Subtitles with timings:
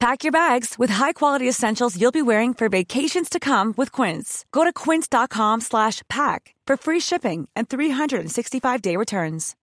[0.00, 4.44] Pack your bags with high-quality essentials you'll be wearing for vacations to come with Quince.
[4.52, 9.56] Go to quince.com slash pack for free shipping and 365-day returns.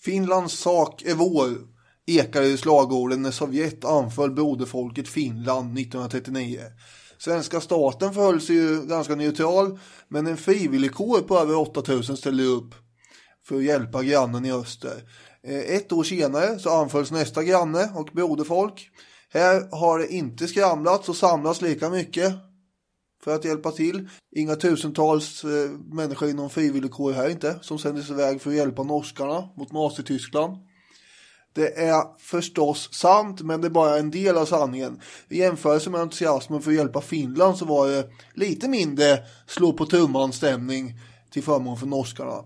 [0.00, 1.48] Finlands sak är vår,
[2.06, 6.60] ekade i slagorden när Sovjet anföll broderfolket Finland 1939.
[7.18, 9.78] Svenska staten förhöll sig ju ganska neutral,
[10.08, 12.74] men en frivilligkår på över 8000 ställde upp
[13.44, 15.02] för att hjälpa grannen i öster.
[15.46, 18.90] Eh, ett år senare så anfölls nästa granne och broderfolk.
[19.32, 22.32] Här har det inte skramlats och samlats lika mycket
[23.24, 24.08] för att hjälpa till.
[24.36, 29.48] Inga tusentals eh, människor inom frivilligkår här inte som sändes iväg för att hjälpa norskarna
[29.56, 30.56] mot Nazityskland.
[31.52, 35.00] Det är förstås sant, men det är bara en del av sanningen.
[35.28, 40.94] I jämförelse med entusiasmen för att hjälpa Finland så var det lite mindre slå-på-tumman-stämning
[41.30, 42.44] till förmån för norskarna.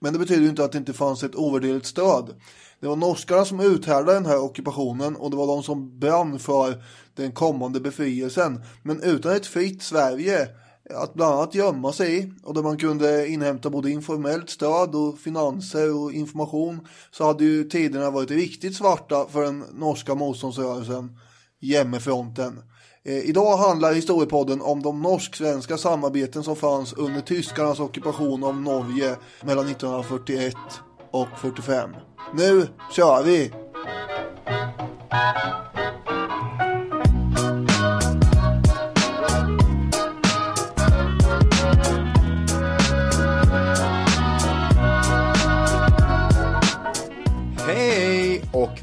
[0.00, 2.34] Men det betyder inte att det inte fanns ett ovärderligt stöd.
[2.80, 6.82] Det var norskarna som uthärdade den här ockupationen och det var de som brann för
[7.14, 8.60] den kommande befrielsen.
[8.82, 10.48] Men utan ett fritt Sverige
[10.94, 15.18] att bland annat gömma sig i och där man kunde inhämta både informellt stöd och
[15.18, 21.18] finanser och information så hade ju tiderna varit riktigt svarta för den norska motståndsrörelsen
[21.60, 22.62] Jämmefronten.
[23.04, 29.16] Eh, idag handlar historiepodden om de norsk-svenska samarbeten som fanns under tyskarnas ockupation av Norge
[29.42, 30.54] mellan 1941
[31.10, 31.90] och 45.
[32.34, 32.66] Nu
[32.96, 33.52] kör vi!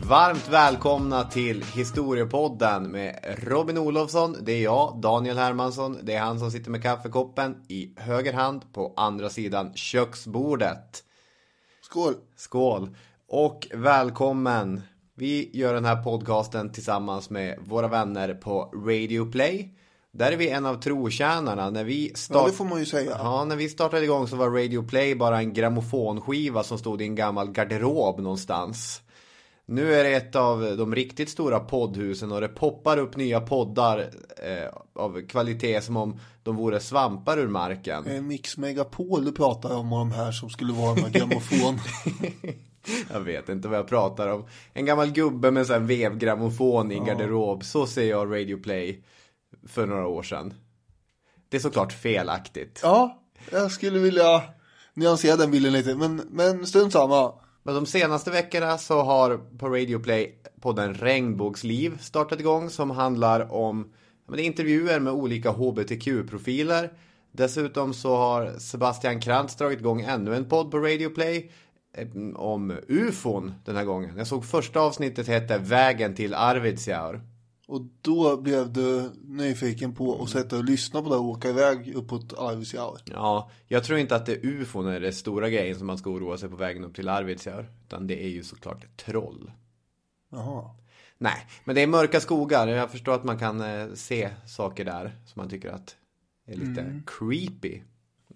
[0.09, 4.37] Varmt välkomna till Historiepodden med Robin Olofsson.
[4.41, 5.97] Det är jag, Daniel Hermansson.
[6.03, 11.03] Det är han som sitter med kaffekoppen i höger hand på andra sidan köksbordet.
[11.81, 12.13] Skål!
[12.35, 12.95] Skål!
[13.27, 14.81] Och välkommen!
[15.15, 19.73] Vi gör den här podcasten tillsammans med våra vänner på Radio Play.
[20.11, 21.69] Där är vi en av trotjänarna.
[21.69, 22.41] När vi start...
[22.41, 23.15] Ja, det får man ju säga.
[23.19, 27.05] Ja, när vi startade igång så var Radio Play bara en grammofonskiva som stod i
[27.05, 29.01] en gammal garderob någonstans.
[29.69, 33.99] Nu är det ett av de riktigt stora poddhusen och det poppar upp nya poddar
[34.43, 38.05] eh, av kvalitet som om de vore svampar ur marken.
[38.05, 41.79] Eh, Mix Megapol du pratar om och de här som skulle vara med grammofon.
[43.11, 44.45] Jag vet inte vad jag pratar om.
[44.73, 47.63] En gammal gubbe med en vevgrammofon i en garderob.
[47.63, 49.03] Så ser jag Radio Play
[49.67, 50.53] för några år sedan.
[51.49, 52.79] Det är såklart felaktigt.
[52.83, 54.43] ja, jag skulle vilja
[54.93, 57.33] nyansera den bilden lite, men, men strunt samma.
[57.67, 63.51] Men de senaste veckorna så har på Radio Play podden Regnbågsliv startat igång som handlar
[63.53, 63.93] om
[64.27, 66.89] men intervjuer med olika HBTQ-profiler.
[67.31, 71.51] Dessutom så har Sebastian Krantz dragit igång ännu en podd på Radio Play
[71.93, 74.17] eh, om ufon den här gången.
[74.17, 77.21] Jag såg första avsnittet hette Vägen till Arvidsjaur.
[77.67, 81.95] Och då blev du nyfiken på att sätta och lyssna på det och åka iväg
[81.95, 82.99] uppåt Arvidsjaur.
[83.05, 86.09] Ja, jag tror inte att det är ufon är det stora grejen som man ska
[86.09, 87.71] oroa sig på vägen upp till Arvidsjaur.
[87.85, 89.51] Utan det är ju såklart ett troll.
[90.29, 90.75] Jaha.
[91.17, 92.67] Nej, men det är mörka skogar.
[92.67, 95.95] Jag förstår att man kan eh, se saker där som man tycker att
[96.45, 97.81] är lite creepy.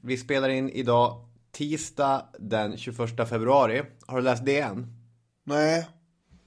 [0.02, 3.84] Vi spelar in idag tisdag den 21 februari.
[4.06, 4.88] Har du läst DN?
[5.44, 5.88] Nej,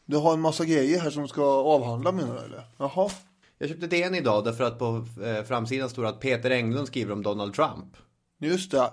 [0.06, 2.66] du har en massa grejer här som ska avhandla menar du eller?
[2.78, 3.10] Jaha.
[3.58, 7.22] Jag köpte DN idag därför att på eh, framsidan står att Peter Englund skriver om
[7.22, 7.96] Donald Trump.
[8.38, 8.92] Just det.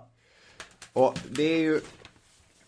[0.94, 1.81] Och det är ju...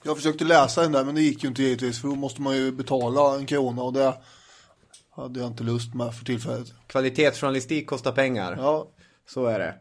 [0.03, 2.55] Jag försökte läsa den där men det gick ju inte givetvis för då måste man
[2.57, 4.13] ju betala en krona och det
[5.09, 6.73] hade jag inte lust med för tillfället.
[6.87, 8.55] Kvalitetsjournalistik kostar pengar.
[8.59, 8.87] Ja,
[9.29, 9.75] Så är det.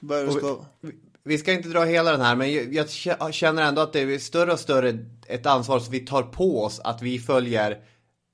[0.00, 0.64] vad är det ska...
[1.28, 4.52] Vi ska inte dra hela den här, men jag- känner ändå att det är större
[4.52, 7.78] och större ett ansvar som vi tar på oss att vi följer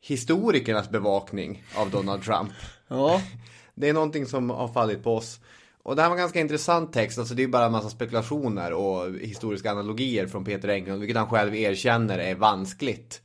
[0.02, 2.50] historikernas bevakning av Donald Trump.
[2.88, 3.22] Ja,
[3.74, 5.40] Det är någonting som har fallit på oss.
[5.82, 8.72] Och det här var en ganska intressant text, alltså det är bara en massa spekulationer
[8.72, 13.22] och historiska analogier från Peter Englund, vilket han själv erkänner är vanskligt.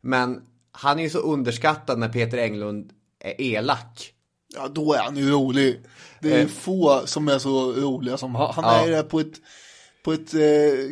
[0.00, 2.92] Men han är ju så underskattad när Peter Englund
[3.24, 4.12] är elak.
[4.54, 5.80] Ja då är han ju rolig.
[6.20, 6.46] Det är Eh.
[6.48, 8.52] få som är så roliga som han.
[8.54, 8.86] Han Ja.
[8.86, 9.32] är det på ett,
[10.04, 10.40] på ett eh,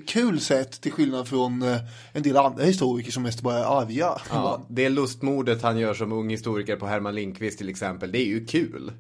[0.07, 1.77] kul sätt till skillnad från eh,
[2.13, 4.21] en del andra historiker som mest bara är arga.
[4.31, 8.27] Ja, det lustmordet han gör som ung historiker på Herman Lindqvist till exempel, det är
[8.27, 8.93] ju kul.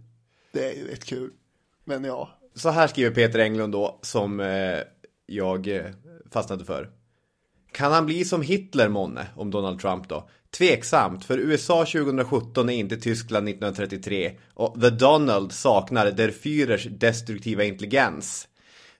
[0.53, 1.31] Det är ju rätt kul.
[1.85, 4.47] Men ja, Så här skriver Peter Englund då, som eh,
[5.27, 5.83] jag eh,
[6.33, 6.91] fastnade för.
[7.73, 10.29] Kan han bli som Hitler månne, om Donald Trump då?
[10.59, 17.65] Tveksamt, för USA 2017 är inte Tyskland 1933 och The Donald saknar Der Führers destruktiva
[17.65, 18.49] intelligens.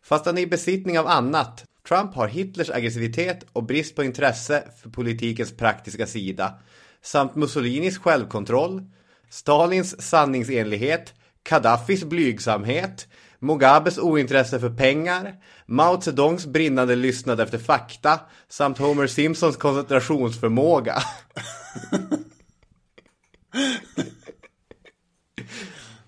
[0.03, 1.65] Fast han är i besittning av annat.
[1.89, 6.55] Trump har Hitlers aggressivitet och brist på intresse för politikens praktiska sida.
[7.03, 8.83] Samt Mussolinis självkontroll,
[9.31, 11.15] Stalins sanningsenlighet,
[11.49, 13.08] Gaddafis blygsamhet,
[13.41, 15.37] Mugabes ointresse för pengar,
[15.67, 20.95] Mao Zedongs brinnande lyssnad efter fakta samt Homer Simpsons koncentrationsförmåga.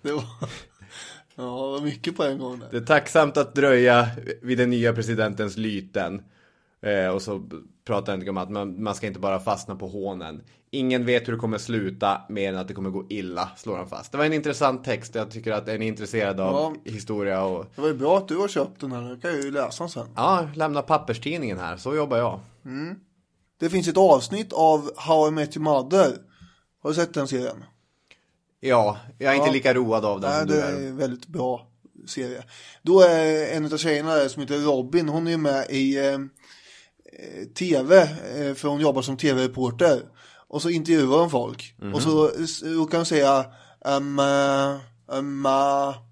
[0.02, 0.24] det var,
[1.34, 2.68] ja, det var mycket på en gång där.
[2.70, 4.08] Det är tacksamt att dröja
[4.42, 6.22] vid den nya presidentens lyten.
[6.82, 7.50] Eh, och så
[7.90, 10.42] pratar han om att man, man ska inte bara fastna på hånen.
[10.70, 13.88] Ingen vet hur det kommer sluta mer än att det kommer gå illa, slår han
[13.88, 14.12] fast.
[14.12, 15.14] Det var en intressant text.
[15.14, 16.90] Jag tycker att är ni intresserade av Ja.
[16.92, 19.40] historia och Det var ju bra att du har köpt den här, nu kan jag
[19.42, 20.06] ju läsa den sen.
[20.16, 21.76] ja, lämna papperstidningen här.
[21.76, 22.40] Så jobbar jag.
[23.60, 26.16] Det finns ett avsnitt av How I Met Your Mother.
[26.82, 27.64] Har du sett den serien?
[28.60, 29.52] Ja, jag är inte Ja.
[29.52, 30.72] lika road av den Nej, som du det är.
[30.72, 31.66] är en väldigt bra
[32.06, 32.42] serie.
[32.82, 36.18] Då är en av tjejerna där som heter Robin, hon är med i eh,
[37.54, 40.02] tv, eh, för hon jobbar som tv-reporter.
[40.48, 41.74] Och så intervjuar hon folk.
[41.78, 41.94] Mhm.
[41.94, 43.44] Och så s- då kan hon säga
[43.84, 44.18] um,
[45.06, 45.46] um,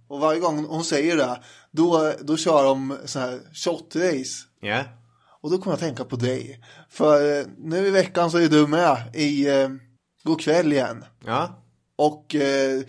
[0.09, 1.41] och varje gång hon säger det,
[1.71, 4.45] då, då kör de så här shot-race.
[4.61, 4.85] Ja.
[5.41, 6.61] Och då kommer jag att tänka på dig.
[6.91, 9.69] För eh, nu i veckan så är du med i eh,
[10.25, 11.05] God kväll igen.
[11.27, 11.63] Ja.
[11.97, 12.81] Och eh,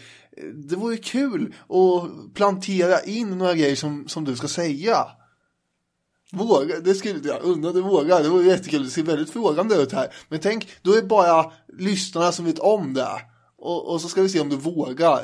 [0.69, 5.07] det vore kul att plantera in några grejer som, som du ska säga.
[6.31, 8.23] Våga, det skulle jag undra du vågar.
[8.23, 10.13] Det vore jättekul, det ser väldigt frågande ut här.
[10.29, 13.21] Men tänk, då är det bara lyssnarna som vet om det.
[13.57, 15.21] Och, och så ska vi se om du vågar.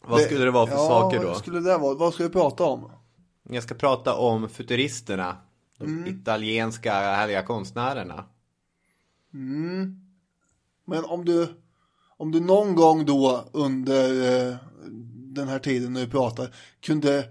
[0.00, 1.28] Vad skulle det vara för ja, saker då?
[1.28, 1.94] Vad skulle det vara?
[1.94, 2.90] Vad ska vi prata om?
[3.48, 5.36] Jag ska prata om futuristerna.
[5.78, 6.20] De Mm.
[6.20, 8.24] italienska härliga konstnärerna.
[10.84, 11.48] Men om du,
[12.16, 14.08] om du någon gång då under
[14.48, 14.56] eh,
[15.14, 17.24] den här tiden när vi pratar kunde,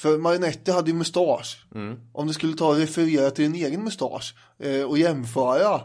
[0.00, 1.66] för Marinetti hade ju mustasch.
[2.12, 5.80] Om du skulle ta och referera till din egen mustasch eh, och jämföra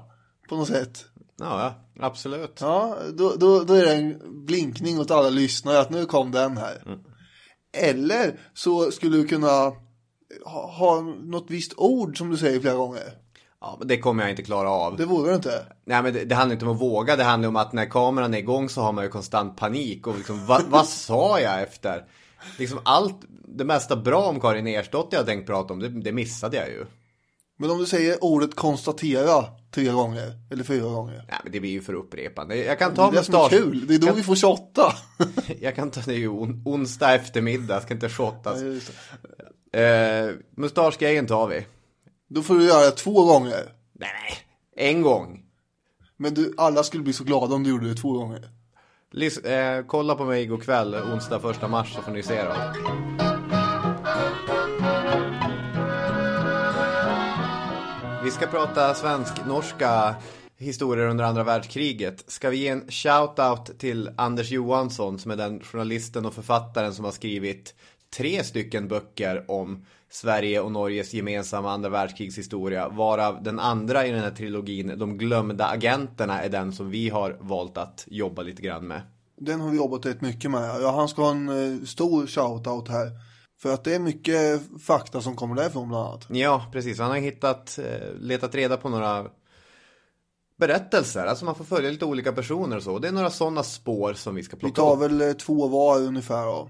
[0.49, 1.05] på något sätt.
[1.39, 2.57] Ja, ja absolut.
[2.61, 6.57] Ja, då, då, då är det en blinkning åt alla lyssnare att nu kom den
[6.57, 6.97] här.
[7.77, 9.73] Eller så skulle du kunna
[10.45, 13.13] ha, ha något visst ord som du säger flera gånger.
[13.61, 14.97] Ja, men det kommer jag inte klara av.
[14.97, 15.65] Det vore det inte.
[15.85, 17.15] Nej, men det, det handlar inte om att våga.
[17.15, 20.07] Det handlar om att när kameran är igång så har man ju konstant panik.
[20.07, 22.05] Och liksom, vad, vad sa jag efter?
[22.57, 26.57] Liksom allt, det mesta bra om Karin Ersdotter jag tänkt prata om, det, det missade
[26.57, 26.85] jag ju.
[27.57, 31.25] Men om du säger ordet konstatera tre gånger eller fyra gånger.
[31.29, 32.55] Nej, men det blir ju för upprepande.
[32.57, 33.59] Jag kan Det ta är det som är mustasch.
[33.59, 34.93] kul, det är då vi får shotta.
[35.61, 38.61] Jag kan ta, det är ju on, onsdag eftermiddag, ska inte shottas.
[38.61, 38.79] Ja,
[39.71, 40.29] det.
[40.29, 41.65] Eh, mustaschgrejen tar vi.
[42.29, 43.73] Då får du göra det två gånger.
[43.93, 44.37] Nej, nej.
[44.91, 45.41] En gång.
[46.17, 48.49] Men du, alla skulle bli så glada om du gjorde det två gånger.
[49.11, 53.24] Lys, eh, kolla på mig igår kväll, onsdag första mars, så får ni se då.
[58.25, 60.15] Vi ska prata svensk-norska
[60.57, 62.23] historier under andra världskriget.
[62.27, 67.05] Ska vi ge en shout-out till Anders Johansson som är den journalisten och författaren som
[67.05, 67.75] har skrivit
[68.17, 72.89] tre stycken böcker om Sverige och Norges gemensamma andra världskrigshistoria.
[72.89, 77.37] Varav den andra i den här trilogin, De glömda agenterna, är den som vi har
[77.39, 79.01] valt att jobba lite grann med.
[79.37, 80.81] Den har vi jobbat rätt mycket med.
[80.81, 83.11] Ja, han ska ha en eh, stor shoutout här.
[83.61, 86.25] För att det är mycket fakta som kommer därifrån bland annat.
[86.29, 86.99] Ja, precis.
[86.99, 89.25] Han har hittat, eh, letat reda på några
[90.59, 91.25] berättelser.
[91.25, 92.99] Alltså man får följa lite olika personer och så.
[92.99, 95.01] Det är några sådana spår som vi ska Vi plocka tar upp.
[95.01, 96.69] väl eh, två var ungefär då.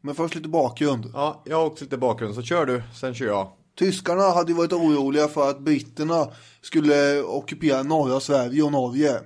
[0.00, 1.10] Men först lite bakgrund.
[1.14, 3.48] Ja, jag har också lite bakgrund, så kör du, sen kör jag.
[3.78, 6.28] Tyskarna hade ju varit oroliga för att britterna
[6.60, 9.18] skulle ockupera norra Sverige och Norge.
[9.18, 9.24] Och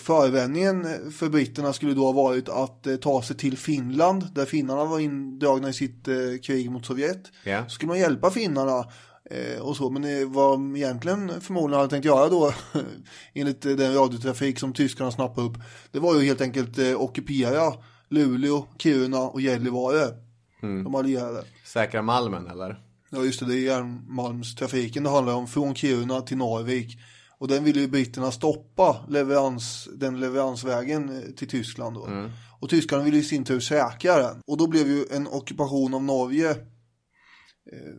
[0.00, 4.84] Förevändningen för britterna skulle då ha varit att eh, ta sig till Finland där finnarna
[4.84, 7.22] var indragna i sitt eh, krig mot Sovjet.
[7.44, 7.64] Ja.
[7.64, 8.84] Så skulle man hjälpa finnarna
[9.30, 9.90] eh, och så.
[9.90, 12.52] Men vad egentligen förmodligen hade tänkt göra då
[13.34, 15.56] enligt eh, den radiotrafik som tyskarna snappade upp.
[15.90, 17.72] Det var ju helt enkelt eh, ockupera
[18.08, 20.06] Luleå, Kiruna och Gällivare.
[20.60, 21.44] De allierade.
[21.64, 22.80] Säkra Malmen eller?
[23.10, 26.98] Ja just det, det är järnmalmstrafiken det handlar om från Kiruna till Narvik.
[27.40, 32.30] Och den ville ju britterna stoppa leverans, den leveransvägen eh, till Tyskland då.
[32.60, 34.40] Och tyskarna ville i sin tur säkra den.
[34.46, 36.56] Och då blev ju en ockupation av Norge eh,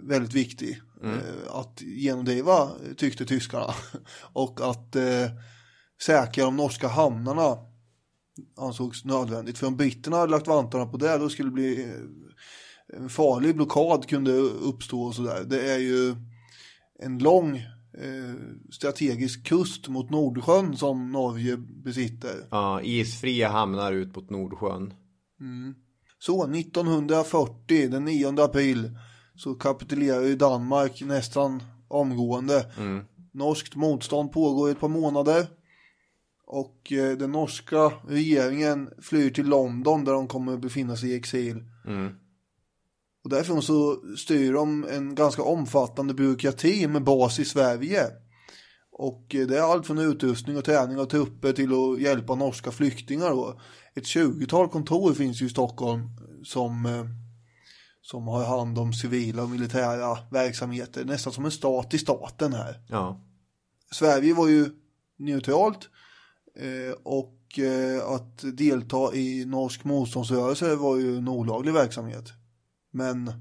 [0.03, 0.81] väldigt viktig.
[1.03, 3.74] Eh, att genomdriva tyckte tyskarna.
[4.33, 5.29] Och att eh,
[6.01, 7.57] säkra de norska hamnarna
[8.57, 9.57] ansågs nödvändigt.
[9.57, 11.93] För om britterna hade lagt vantarna på det då skulle det bli
[12.93, 15.43] en farlig blockad kunde uppstå och sådär.
[15.43, 16.15] Det är ju
[17.00, 17.63] en lång
[18.71, 22.48] strategisk kust mot Nordsjön som Norge besitter.
[22.51, 24.93] Ja, isfria hamnar ut mot Nordsjön.
[26.19, 28.98] Så 1940, den 9 april,
[29.36, 32.65] så kapitulerar ju Danmark nästan omgående.
[33.33, 35.48] Norskt motstånd pågår i ett par månader.
[36.48, 41.63] Och eh, den norska regeringen flyr till London där de kommer befinna sig i exil.
[43.24, 48.08] Och därifrån så styr de en ganska omfattande byråkrati med bas i Sverige.
[48.92, 52.72] Och eh, det är allt från utrustning och träning av trupper till att hjälpa norska
[52.72, 53.60] flyktingar då.
[53.96, 56.01] Ett 20-tal kontor finns ju i Stockholm
[56.44, 57.06] som, eh,
[58.01, 61.06] som har hand om civila och militära verksamheter.
[61.06, 62.86] Nästan som en stat i staten här.
[62.88, 63.22] Ja.
[63.92, 64.70] Sverige var ju
[65.18, 65.90] neutralt
[66.60, 67.38] eh, och
[68.16, 72.34] att delta i norsk motståndsrörelse var ju en olaglig verksamhet.
[72.91, 73.31] Men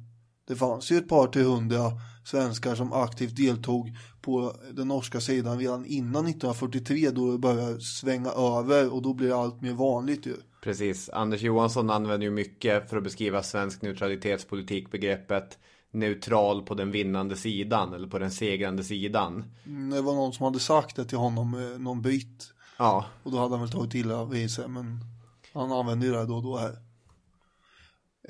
[0.48, 1.92] det fanns ju ett par till hundra
[2.24, 8.30] svenskar som aktivt deltog på den norska sidan redan innan 1943 då det började svänga
[8.30, 10.36] över och då blir det allt mer vanligt ju.
[10.62, 11.08] Precis.
[11.10, 15.58] Anders Johansson använder ju mycket för att beskriva svensk neutralitetspolitik begreppet
[15.92, 19.44] neutral på den vinnande sidan eller på den segrande sidan.
[19.66, 22.52] Mm, Det var någon som hade sagt det till honom, eh, någon britt.
[22.78, 25.00] Ja, Och då hade han väl tagit illa vid sig, men
[25.54, 26.76] han använde ju det då och då här.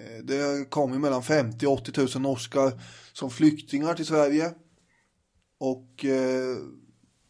[0.00, 2.72] Eh, Det kom ju mellan 50 och 80 000 norskar
[3.12, 4.50] som flyktingar till Sverige.
[5.60, 6.56] Och eh,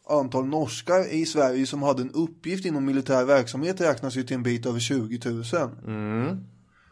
[0.09, 4.43] antal norskar i Sverige som hade en uppgift inom militär verksamhet räknas ju till en
[4.43, 5.43] bit över 20 000.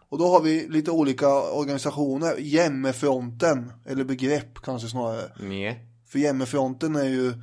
[0.09, 2.35] Och då har vi lite olika organisationer.
[2.39, 5.31] Jämmefronten, eller begrepp kanske snarare.
[5.39, 5.85] nej.
[6.07, 7.33] För Jämmefronten är ju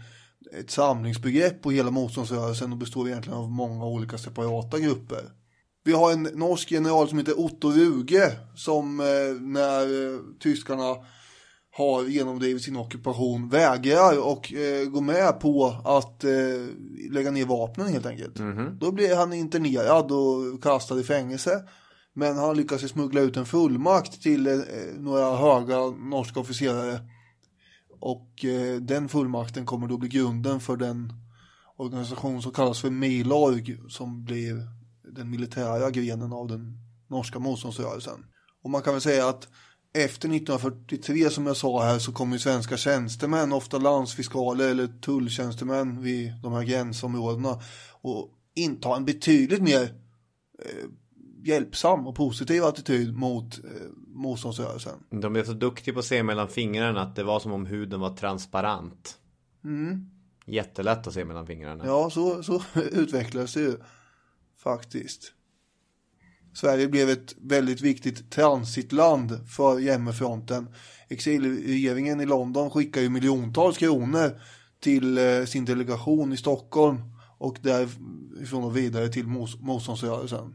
[0.60, 5.22] ett samlingsbegrepp på hela motståndsrörelsen och består egentligen av många olika separata grupper.
[5.86, 10.96] Vi har en norsk general som heter Otto Ruge som eh, när eh, tyskarna
[11.76, 16.30] har genomdrivit sin ockupation vägrar och eh, går med på att eh,
[17.10, 18.34] lägga ner vapnen helt enkelt.
[18.80, 21.62] Då blir han internerad och kastad i fängelse.
[22.12, 24.54] Men han lyckas smuggla ut en fullmakt till eh,
[24.98, 27.00] några höga norska officerare
[28.00, 31.12] och eh, den fullmakten kommer då bli grunden för den
[31.76, 34.75] organisation som kallas för Milorg som blir
[35.16, 38.24] den militära grenen av den norska motståndsrörelsen.
[38.62, 39.48] Och man kan väl säga att
[39.94, 46.02] efter 1943 som jag sa här så kommer ju svenska tjänstemän, ofta landsfiskaler eller tulltjänstemän
[46.02, 49.82] vid de här gränsområdena och inta en betydligt mer
[50.62, 50.84] eh,
[51.44, 53.64] hjälpsam och positiv attityd mot eh,
[54.06, 54.98] motståndsrörelsen.
[55.10, 58.00] De blev så duktiga på att se mellan fingrarna att det var som om huden
[58.00, 59.18] var transparent.
[60.46, 61.86] Jättelätt att se mellan fingrarna.
[61.86, 63.78] Ja, så, så utvecklades det ju
[64.66, 65.32] faktiskt.
[66.54, 70.68] Sverige blev ett väldigt viktigt transitland för Jämmefronten.
[71.08, 74.40] Exilregeringen i London skickar ju miljontals kronor
[74.80, 77.00] till eh, sin delegation i Stockholm
[77.38, 79.26] och därifrån och vidare till
[79.60, 80.54] motståndsrörelsen.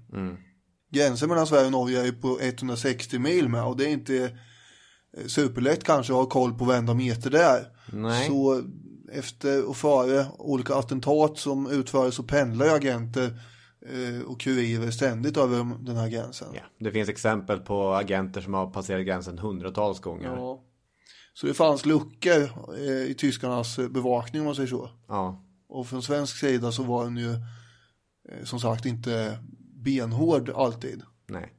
[0.91, 4.24] Gränsen mellan Sverige och Norge är på 160 mil med och det är inte
[5.18, 7.68] eh, superlätt kanske att ha koll på varenda meter där.
[7.94, 8.27] Nej.
[8.27, 8.63] Så
[9.13, 13.39] efter och före olika attentat som utfördes så pendlar agenter
[14.26, 16.48] och kurirer ständigt över den här gränsen.
[16.54, 20.28] Ja, det finns exempel på agenter som har passerat gränsen hundratals gånger.
[20.28, 20.36] Ja.
[20.36, 20.64] Ja.
[21.34, 22.42] Så det fanns luckor
[22.78, 24.90] eh, i tyskarnas eh, bevakning om man säger så.
[25.70, 27.32] Och från svensk sida så var den ju
[28.30, 29.38] eh, som sagt inte
[29.76, 31.04] benhård alltid.
[31.28, 31.54] nej.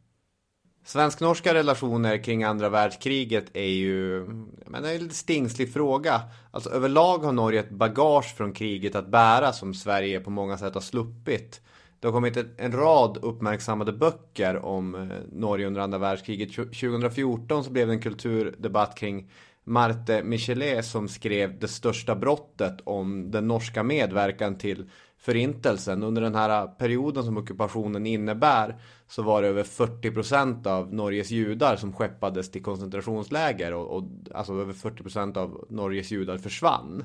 [0.84, 4.26] Svensk-norska relationer kring andra världskriget är ju
[4.66, 6.22] men en stingslig fråga.
[6.50, 10.74] Alltså överlag har Norge ett bagage från kriget att bära som Sverige på många sätt
[10.74, 11.60] har sluppit.
[12.02, 15.00] Det har kommit en rad uppmärksammade böcker om eh,
[15.32, 16.54] Norge under andra världskriget.
[16.54, 19.30] 2014 så blev det en kulturdebatt kring
[19.64, 26.02] Marte Michelet som skrev Det största brottet om den norska medverkan till förintelsen.
[26.02, 28.76] Under den här eh, perioden som ockupationen innebär
[29.08, 34.04] så var det över 40 procent av Norges judar som skeppades till koncentrationsläger och, och
[34.34, 37.04] alltså över 40 procent av Norges judar försvann.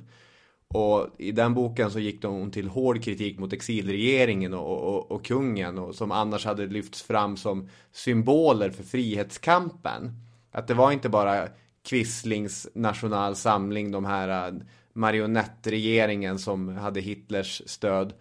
[0.74, 5.26] Och i den boken så gick de till hård kritik mot exilregeringen och, och, och
[5.26, 10.12] kungen och som annars hade lyfts fram som symboler för frihetskampen.
[10.52, 11.48] Att det var inte bara
[11.90, 14.60] Quislings national samling, de här äh,
[14.94, 18.14] marionettregeringen som hade Hitlers stöd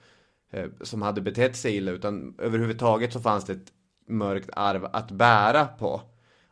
[0.50, 3.72] eh, som hade betett sig illa utan överhuvudtaget så fanns det ett
[4.08, 6.02] mörkt arv att bära på.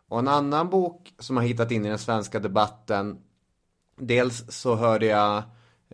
[0.09, 3.19] Och en annan bok som har hittat in i den svenska debatten
[3.97, 5.43] Dels så hörde jag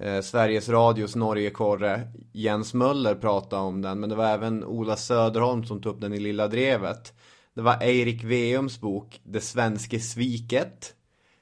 [0.00, 5.64] eh, Sveriges Radios Norgekorre Jens Möller prata om den men det var även Ola Söderholm
[5.64, 7.12] som tog upp den i Lilla Drevet.
[7.54, 10.94] Det var Eirik Veums bok Det svenske sviket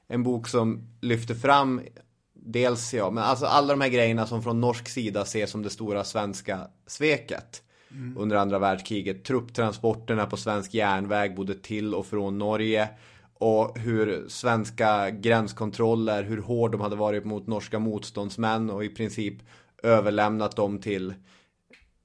[0.09, 1.81] en bok som lyfter fram
[2.35, 5.71] dels ja, men alltså alla de här grejerna som från norsk sida ses som det
[5.71, 8.19] stora svenska sveket mm.
[8.19, 9.25] under andra världskriget.
[9.25, 12.88] Trupptransporterna på svensk järnväg både till och från Norge
[13.38, 19.35] och hur svenska gränskontroller, hur hård de hade varit mot norska motståndsmän och i princip
[19.83, 21.14] överlämnat dem till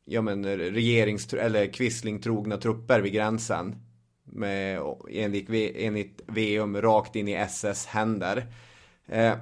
[0.05, 3.75] ja men regerings eller quislingtrogna trupper vid gränsen
[4.23, 8.47] med, enligt, enligt VM rakt in i SS händer.
[9.07, 9.33] Eh,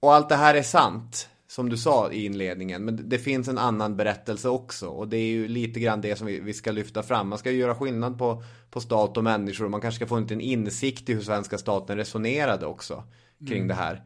[0.00, 3.58] och allt det här är sant, som du sa i inledningen, men det finns en
[3.58, 4.88] annan berättelse också.
[4.88, 7.28] Och det är ju lite grann det som vi, vi ska lyfta fram.
[7.28, 10.14] Man ska ju göra skillnad på, på stat och människor och man kanske ska få
[10.14, 13.04] en liten insikt i hur svenska staten resonerade också
[13.46, 13.68] kring mm.
[13.68, 14.02] det här.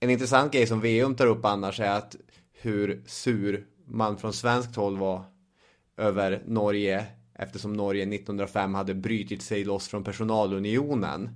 [0.00, 2.16] En intressant grej som VM tar upp annars är att
[2.52, 5.24] hur sur man från svenskt håll var
[5.96, 11.30] över Norge Eftersom Norge 1905 hade brytit sig loss från personalunionen.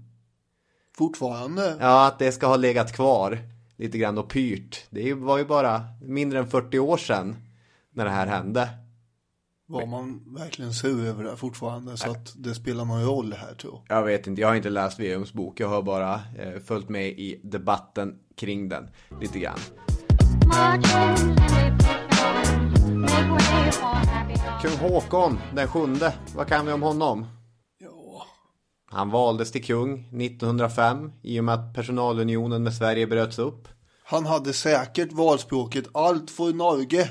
[0.96, 1.76] Fortfarande?
[1.80, 4.86] Ja, att det ska ha legat kvar lite grann och pyrt.
[4.90, 7.36] Det var ju bara mindre än 40 år sedan
[7.92, 8.68] när det här hände.
[9.66, 13.82] Var man verkligen sur över det fortfarande så att det spelar någon roll här tror
[13.88, 13.98] jag.
[13.98, 15.60] Jag vet inte, jag har inte läst VMs bok.
[15.60, 18.88] Jag har bara eh, följt med i debatten kring den
[19.20, 19.58] lite grann.
[24.62, 27.26] Kung Håkon den sjunde, vad kan vi om honom?
[28.94, 28.98] Ja.
[28.98, 33.68] Han valdes till kung 1905 i och med att personalunionen med Sverige bröts upp.
[34.04, 37.10] Han hade säkert valspråket allt för Norge.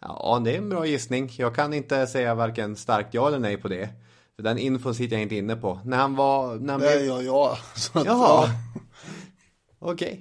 [0.00, 1.30] Ja, det är en bra gissning.
[1.38, 3.88] Jag kan inte säga varken starkt ja eller nej på det.
[4.36, 5.80] För den infon sitter jag inte inne på.
[5.84, 6.56] När han var...
[6.56, 7.22] När han det blev...
[7.22, 7.56] jag.
[7.74, 8.18] Så att, Jaha.
[8.18, 8.48] Ja.
[9.78, 10.08] Okej.
[10.08, 10.20] Okay.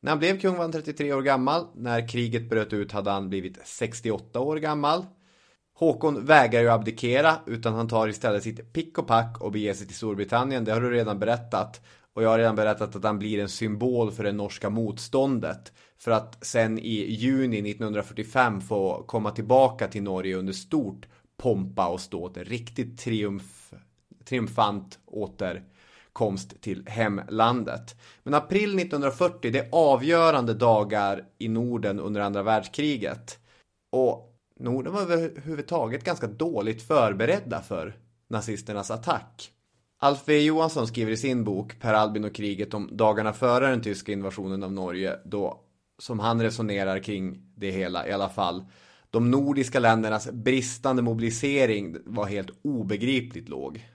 [0.00, 1.66] När han blev kung var han 33 år gammal.
[1.74, 5.06] När kriget bröt ut hade han blivit 68 år gammal.
[5.82, 9.86] Håkon vägrar ju abdikera utan han tar istället sitt pick och pack och beger sig
[9.86, 10.64] till Storbritannien.
[10.64, 11.80] Det har du redan berättat.
[12.12, 15.72] Och jag har redan berättat att han blir en symbol för det norska motståndet.
[15.98, 22.00] För att sen i juni 1945 få komma tillbaka till Norge under stort pompa och
[22.00, 22.36] ståt.
[22.36, 23.72] En riktigt triumf,
[24.24, 27.96] triumfant återkomst till hemlandet.
[28.22, 33.38] Men april 1940, det är avgörande dagar i Norden under andra världskriget.
[33.92, 34.31] Och
[34.62, 37.96] Norden var överhuvudtaget ganska dåligt förberedda för
[38.28, 39.50] nazisternas attack.
[39.98, 43.82] Alf W Johansson skriver i sin bok Per Albin och kriget om dagarna före den
[43.82, 45.60] tyska invasionen av Norge då,
[45.98, 48.64] som han resonerar kring det hela i alla fall,
[49.10, 53.88] de nordiska ländernas bristande mobilisering var helt obegripligt låg.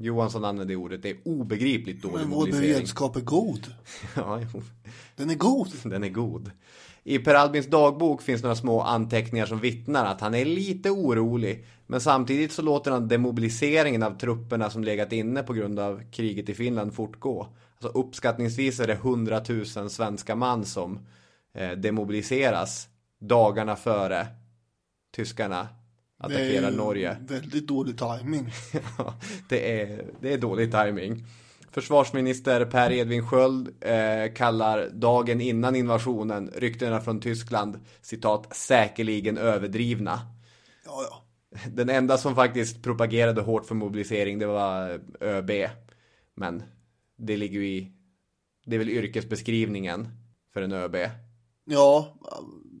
[0.00, 2.18] Johansson använde ordet, det är obegripligt dålig.
[2.18, 3.66] Men vår beredskap är god.
[4.16, 4.40] ja,
[5.16, 5.68] Den är god.
[5.82, 6.50] Den är god.
[7.04, 11.66] I Per Albins dagbok finns några små anteckningar som vittnar att han är lite orolig.
[11.86, 16.48] Men samtidigt så låter han demobiliseringen av trupperna som legat inne på grund av kriget
[16.48, 17.48] i Finland fortgå.
[17.80, 20.98] Alltså uppskattningsvis är det 100 000 svenska man som
[21.54, 22.88] eh, demobiliseras
[23.20, 24.26] dagarna före
[25.16, 25.68] tyskarna
[26.24, 27.16] attackerar Norge.
[27.20, 28.52] Det är väldigt dålig timing.
[28.98, 29.14] ja,
[29.48, 31.24] det är, det är dålig timing.
[31.70, 40.20] Försvarsminister Per Edvin Sköld eh, kallar dagen innan invasionen ryktena från Tyskland citat säkerligen överdrivna.
[40.84, 41.20] Ja, ja.
[41.70, 45.50] Den enda som faktiskt propagerade hårt för mobilisering det var ÖB.
[46.34, 46.62] Men
[47.16, 47.92] det ligger ju i,
[48.66, 50.08] det är väl yrkesbeskrivningen
[50.52, 50.96] för en ÖB.
[51.64, 52.14] Ja,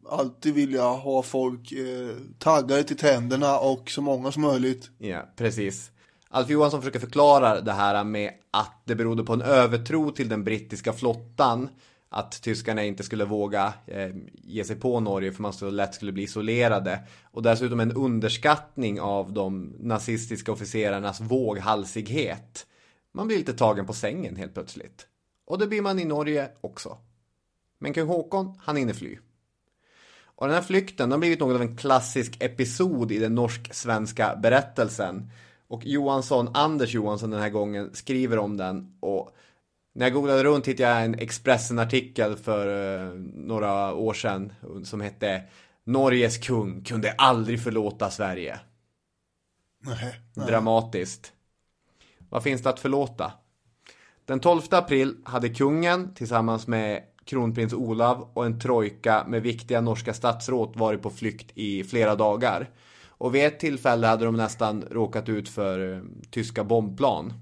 [0.08, 4.90] alltid vilja ha folk eh, taggade till tänderna och så många som möjligt.
[4.98, 5.90] Ja, precis.
[6.28, 10.44] Alf Johansson försöker förklara det här med att det berodde på en övertro till den
[10.44, 11.68] brittiska flottan
[12.08, 16.12] att tyskarna inte skulle våga eh, ge sig på Norge för man så lätt skulle
[16.12, 17.00] bli isolerade.
[17.22, 22.66] Och dessutom en underskattning av de nazistiska officerarnas våghalsighet.
[23.12, 25.06] Man blir lite tagen på sängen helt plötsligt.
[25.46, 26.98] Och det blir man i Norge också.
[27.78, 29.18] Men kung Håkon, han hinner fly.
[30.36, 35.30] Och den här flykten har blivit något av en klassisk episod i den norsk-svenska berättelsen.
[35.68, 38.96] Och Johansson, Anders Johansson den här gången, skriver om den.
[39.00, 39.30] Och
[39.94, 44.52] när jag googlade runt hittade jag en Expressen-artikel för uh, några år sedan
[44.84, 45.42] som hette
[45.84, 48.60] Norges kung kunde aldrig förlåta Sverige.
[49.86, 50.46] Nej, nej.
[50.46, 51.32] Dramatiskt.
[52.28, 53.32] Vad finns det att förlåta?
[54.24, 60.14] Den 12 april hade kungen tillsammans med kronprins Olav och en trojka med viktiga norska
[60.14, 62.70] statsråd varit på flykt i flera dagar.
[63.08, 67.32] Och vid ett tillfälle hade de nästan råkat ut för uh, tyska bombplan.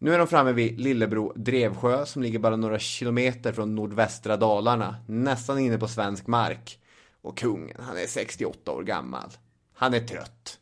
[0.00, 4.96] Nu är de framme vid Lillebro Drevsjö som ligger bara några kilometer från nordvästra Dalarna,
[5.06, 6.78] nästan inne på svensk mark.
[7.22, 9.30] Och kungen, han är 68 år gammal.
[9.74, 10.58] Han är trött.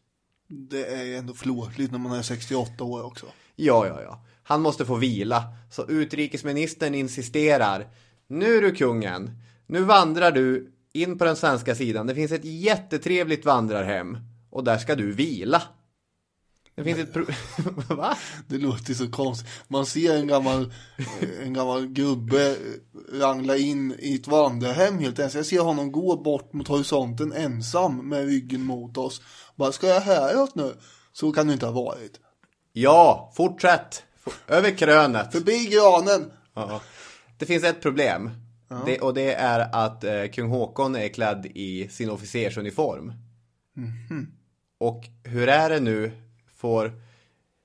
[0.48, 3.26] Det är ändå förlåtligt när man är 68 år också.
[3.56, 4.24] Ja, ja, ja.
[4.42, 5.44] Han måste få vila.
[5.70, 7.86] Så utrikesministern insisterar.
[8.28, 9.30] Nu du kungen,
[9.66, 12.06] nu vandrar du in på den svenska sidan.
[12.06, 14.18] Det finns ett jättetrevligt vandrarhem.
[14.50, 15.62] Och där ska du vila.
[16.74, 17.26] Det finns ett pro-
[17.96, 18.16] Va?
[18.48, 19.48] Det låter så konstigt.
[19.68, 20.72] Man ser en gammal,
[21.42, 22.56] en gammal gubbe
[23.12, 25.38] rangla in i ett vandrarhem helt ensam.
[25.38, 29.22] Jag ser honom gå bort mot horisonten ensam med ryggen mot oss.
[29.54, 30.74] Bara, ska jag häråt nu?
[31.12, 32.20] Så kan det inte ha varit.
[32.72, 34.02] Ja, fortsätt.
[34.48, 35.32] Över krönet.
[35.32, 36.32] Förbi granen.
[36.54, 36.80] Ja.
[37.38, 38.30] Det finns ett problem.
[38.86, 43.12] Det, och det är att eh, kung Håkon är klädd i sin officersuniform.
[44.78, 46.12] Och hur är det nu?
[46.56, 46.92] Får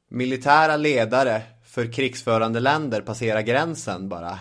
[0.10, 4.39] militära ledare för krigsförande länder passera gränsen bara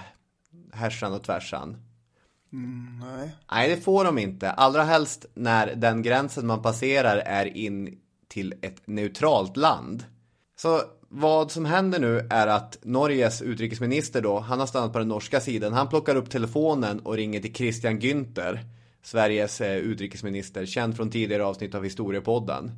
[0.73, 1.77] härsan och tvärsan?
[3.01, 3.37] Nej.
[3.51, 4.51] Nej, det får de inte.
[4.51, 10.05] Allra helst när den gränsen man passerar är in till ett neutralt land.
[10.57, 15.09] Så vad som händer nu är att Norges utrikesminister då, han har stannat på den
[15.09, 15.73] norska sidan.
[15.73, 18.59] Han plockar upp telefonen och ringer till Christian Günther,
[19.03, 22.73] Sveriges eh, utrikesminister, känd från tidigare avsnitt av Historiepodden.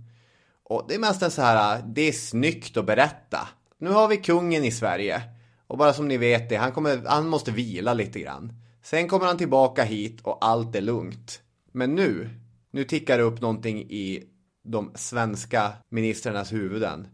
[0.65, 3.49] Och det är mest en så här, ah, det är snyggt att berätta.
[3.79, 5.23] Nu har vi kungen i Sverige.
[5.67, 8.53] Och bara som ni vet det, han, kommer, han måste vila lite grann.
[8.83, 11.41] Sen kommer han tillbaka hit och allt är lugnt.
[11.73, 12.31] Men nu,
[12.71, 14.25] nu tickar det upp någonting i
[14.65, 17.07] de svenska ministrarnas huvuden.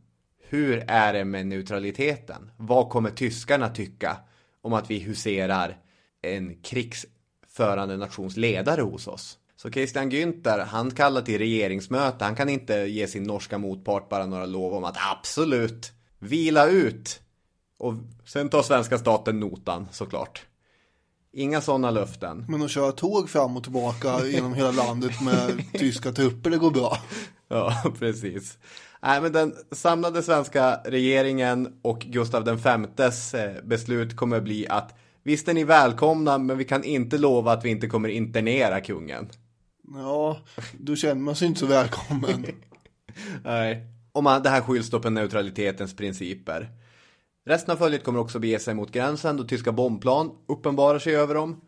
[0.51, 2.51] Hur är det med neutraliteten?
[2.57, 4.17] Vad kommer tyskarna tycka
[4.63, 5.77] om att vi huserar
[6.23, 9.39] en krigsförande nations ledare hos oss?
[9.57, 12.25] Så Christian Günther, han kallar till regeringsmöte.
[12.25, 17.21] Han kan inte ge sin norska motpart bara några lov om att absolut vila ut.
[17.79, 20.47] Och sen tar svenska staten notan såklart.
[21.33, 22.45] Inga sådana löften.
[22.49, 26.71] Men att köra tåg fram och tillbaka genom hela landet med tyska trupper, det går
[26.71, 26.99] bra.
[27.49, 28.59] Ja, precis.
[29.03, 35.49] Nej, men den samlade svenska regeringen och Gustav V eh, beslut kommer bli att visst
[35.49, 39.29] är ni välkomna, men vi kan inte lova att vi inte kommer internera kungen.
[39.95, 40.39] Ja,
[40.79, 42.47] då känner man sig inte så välkommen.
[43.45, 43.87] Nej.
[44.13, 46.69] Och man, det här skylls då på neutralitetens principer.
[47.47, 51.35] Resten av följet kommer också bege sig mot gränsen då tyska bombplan uppenbarar sig över
[51.35, 51.61] dem.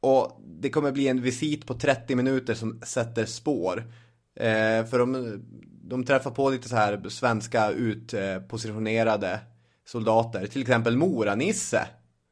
[0.00, 3.92] Och det kommer bli en visit på 30 minuter som sätter spår.
[4.34, 5.42] Eh, för de,
[5.90, 9.40] de träffar på lite så här svenska utpositionerade
[9.86, 10.46] soldater.
[10.46, 11.86] Till exempel Mora-Nisse.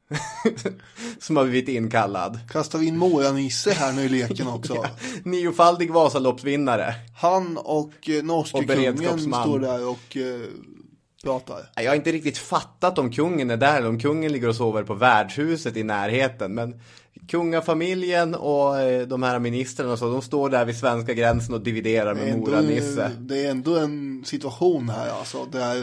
[1.19, 2.39] som har blivit inkallad.
[2.49, 4.85] Kastar vi in Mora-Nisse här nu i leken också.
[5.23, 6.95] Niofaldig Vasaloppsvinnare.
[7.17, 10.49] Han och eh, norske Och kungen står där och eh,
[11.23, 11.69] pratar.
[11.75, 14.83] Jag har inte riktigt fattat om kungen är där eller om kungen ligger och sover
[14.83, 16.53] på värdshuset i närheten.
[16.53, 16.81] Men
[17.29, 21.61] kungafamiljen och eh, de här ministrarna och så, de står där vid svenska gränsen och
[21.61, 23.11] dividerar med Mora-Nisse.
[23.19, 25.81] det är ändå en situation här alltså där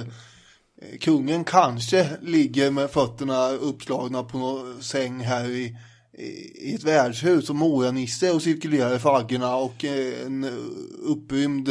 [0.82, 5.76] eh, kungen kanske ligger med fötterna uppslagna på någon säng här i,
[6.54, 10.44] i, ett värdshus och Mora-Nisse och cirkulerar i faggorna och eh, en
[11.02, 11.68] upprymd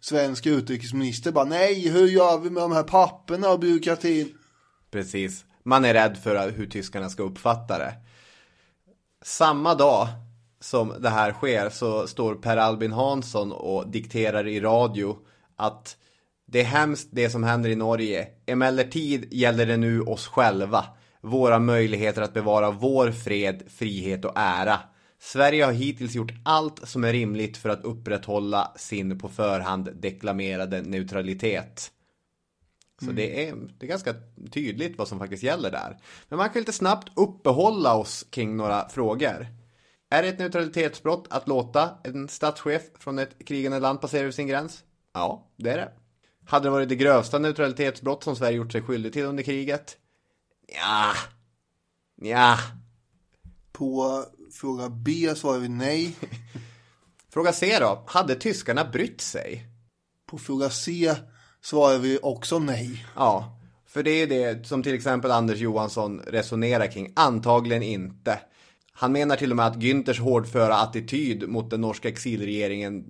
[0.00, 4.28] svensk utrikesminister bara nej, hur gör vi med de här papperna och byråkratin?
[4.90, 5.44] Precis.
[5.64, 7.94] Man är rädd för hur tyskarna ska uppfatta det.
[9.26, 10.08] Samma dag
[10.60, 15.16] som det här sker så står Per Albin Hansson och dikterar i radio
[15.56, 15.96] att
[16.46, 18.28] det är hemskt det som händer i Norge.
[18.46, 20.84] Emellertid gäller det nu oss själva.
[21.20, 24.78] Våra möjligheter att bevara vår fred, frihet och ära.
[25.20, 30.82] Sverige har hittills gjort allt som är rimligt för att upprätthålla sin på förhand deklamerade
[30.82, 31.90] neutralitet.
[33.04, 34.14] Så det, är, det är ganska
[34.50, 35.98] tydligt vad som faktiskt gäller där.
[36.28, 39.46] Men man kan lite snabbt uppehålla oss kring några frågor.
[40.10, 44.46] Är det ett neutralitetsbrott att låta en statschef från ett krigande land passera över sin
[44.46, 44.84] gräns?
[45.14, 45.92] Ja, det är det.
[46.46, 49.96] Hade det varit det grövsta neutralitetsbrott som Sverige gjort sig skyldig till under kriget?
[50.68, 51.12] Ja.
[52.22, 52.58] Ja.
[53.72, 56.16] På fråga B svarar vi nej.
[57.32, 58.04] Fråga C då.
[58.06, 59.66] Hade tyskarna brytt sig?
[60.26, 61.14] På fråga C
[61.66, 63.06] svarar vi också nej.
[63.16, 67.12] Ja, för det är det som till exempel Anders Johansson resonerar kring.
[67.16, 68.38] Antagligen inte.
[68.92, 73.04] Han menar till och med att Günthers hårdföra attityd mot den norska exilregeringen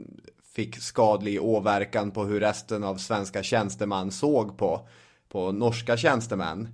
[0.55, 4.89] fick skadlig åverkan på hur resten av svenska tjänstemän såg på,
[5.29, 6.69] på norska tjänstemän.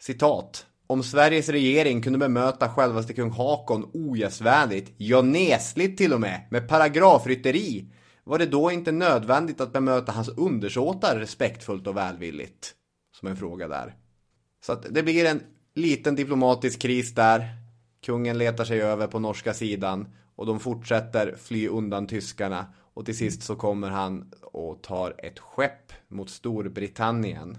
[0.00, 0.66] Citat.
[0.86, 6.68] Om Sveriges regering kunde bemöta självaste kung Hakon ogästvänligt, ja nesligt till och med, med
[6.68, 7.86] paragrafrytteri,
[8.24, 12.74] var det då inte nödvändigt att bemöta hans undersåtar respektfullt och välvilligt?
[13.20, 13.96] Som en fråga där.
[14.64, 15.40] Så att det blir en
[15.74, 17.48] liten diplomatisk kris där.
[18.04, 23.16] Kungen letar sig över på norska sidan och de fortsätter fly undan tyskarna och till
[23.16, 27.58] sist så kommer han och tar ett skepp mot Storbritannien.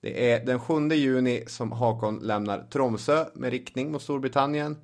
[0.00, 4.76] Det är den 7 juni som Hakon lämnar Tromsö med riktning mot Storbritannien.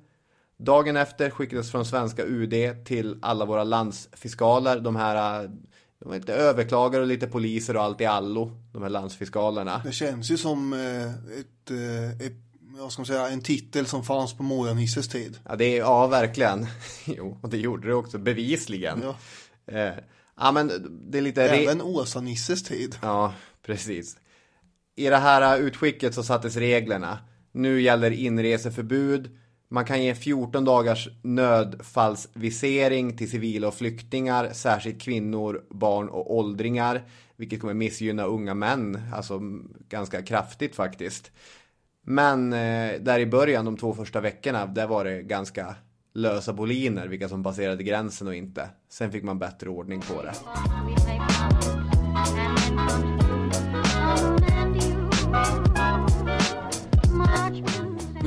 [0.57, 5.49] Dagen efter skickades från svenska UD till alla våra landsfiskaler, de här
[5.99, 9.81] de är lite överklagare och lite poliser och allt i allo, de här landsfiskalerna.
[9.85, 11.71] Det känns ju som eh, ett,
[12.21, 12.47] ett
[12.79, 15.39] vad ska säga, en titel som fanns på Mojan-Hisses tid.
[15.45, 16.67] Ja, det är, ja, verkligen.
[17.05, 19.03] Jo, och det gjorde det också, bevisligen.
[19.03, 19.15] Ja.
[19.73, 19.93] Eh,
[20.37, 20.71] ja, men
[21.11, 21.43] det är lite...
[21.43, 22.95] Även Åsa-Nisses tid.
[23.01, 23.33] Ja,
[23.65, 24.17] precis.
[24.95, 27.19] I det här utskicket så sattes reglerna.
[27.51, 29.37] Nu gäller inreseförbud.
[29.69, 37.01] Man kan ge 14 dagars nödfallsvisering till civila och flyktingar, särskilt kvinnor, barn och åldringar,
[37.35, 39.39] vilket kommer missgynna unga män, alltså
[39.89, 41.31] ganska kraftigt faktiskt.
[42.01, 45.75] Men eh, där i början, de två första veckorna, där var det ganska
[46.13, 48.69] lösa boliner, vilka som passerade gränsen och inte.
[48.89, 50.33] Sen fick man bättre ordning på det.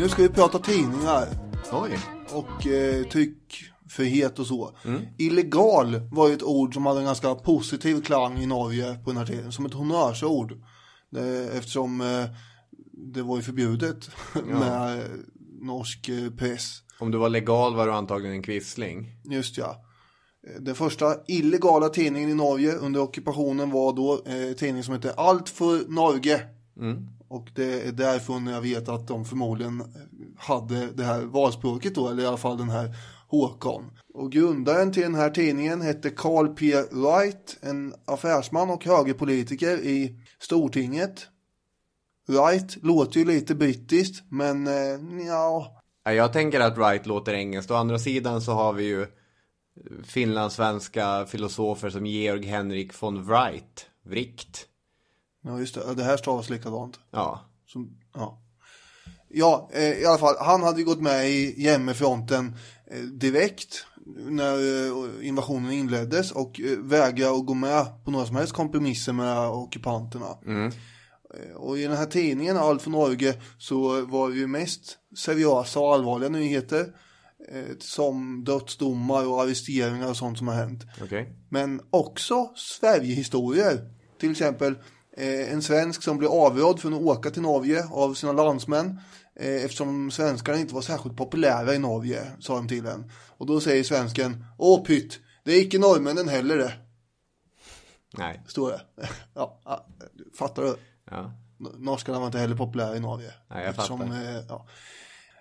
[0.01, 1.29] Nu ska vi prata tidningar.
[1.73, 1.99] Oj.
[2.33, 4.77] Och eh, tryckfrihet och så.
[4.85, 5.03] Mm.
[5.19, 9.17] Illegal var ju ett ord som hade en ganska positiv klang i Norge på den
[9.17, 9.53] här tiden.
[9.53, 10.53] Som ett honnörsord.
[11.53, 12.25] Eftersom eh,
[12.93, 14.41] det var ju förbjudet ja.
[14.59, 15.05] med
[15.61, 16.83] norsk eh, press.
[16.99, 19.17] Om du var legal var du antagligen en kvissling.
[19.25, 19.85] Just ja.
[20.61, 25.49] Den första illegala tidningen i Norge under ockupationen var då eh, tidningen som hette Allt
[25.49, 26.41] för Norge.
[26.77, 27.07] Mm.
[27.31, 29.83] Och det är därifrån jag vet att de förmodligen
[30.39, 32.95] hade det här valspråket då, eller i alla fall den här
[33.29, 33.91] Håkan.
[34.15, 36.75] Och grundaren till den här tidningen hette Carl P.
[36.91, 41.29] Wright, en affärsman och högerpolitiker i Stortinget.
[42.29, 45.83] Wright låter ju lite brittiskt, men eh, ja.
[46.05, 47.71] Jag tänker att Wright låter engelskt.
[47.71, 49.07] Å andra sidan så har vi ju
[50.05, 54.70] finlandssvenska filosofer som Georg Henrik von Wright, Wright.
[55.43, 55.95] Ja, just det.
[55.95, 56.99] Det här stavas likadant.
[57.11, 57.41] Ja.
[57.67, 58.43] Som, ja.
[59.29, 60.35] Ja, eh, i alla fall.
[60.39, 62.57] Han hade ju gått med i jämmefronten
[62.91, 68.37] eh, direkt när eh, invasionen inleddes och eh, vägrade att gå med på några som
[68.37, 70.39] helst kompromisser med ockupanterna.
[70.47, 70.73] Mm.
[71.35, 75.81] Eh, och i den här tidningen, Allt för Norge, så var det ju mest seriösa
[75.81, 76.87] och allvarliga nyheter.
[77.53, 80.85] Eh, som dödsdomar och arresteringar och sånt som har hänt.
[81.05, 81.27] Okay.
[81.49, 83.91] Men också Sverigehistorier.
[84.19, 84.75] Till exempel
[85.17, 89.01] en svensk som blev avrådd från att åka till Norge av sina landsmän.
[89.37, 93.13] eftersom svenskarna inte var särskilt populära i Norge, sa de till en.
[93.29, 96.73] Och då säger svensken, åh pytt, det är icke norrmännen heller det.
[98.19, 98.43] Nej.
[98.47, 98.81] Står det.
[99.35, 99.61] ja,
[100.39, 100.77] fattar du?
[101.11, 101.33] Ja.
[101.79, 103.33] Norskarna var inte heller populära i Norge.
[103.51, 103.87] Nej, jag fattar.
[103.87, 104.67] Som, eh, ja.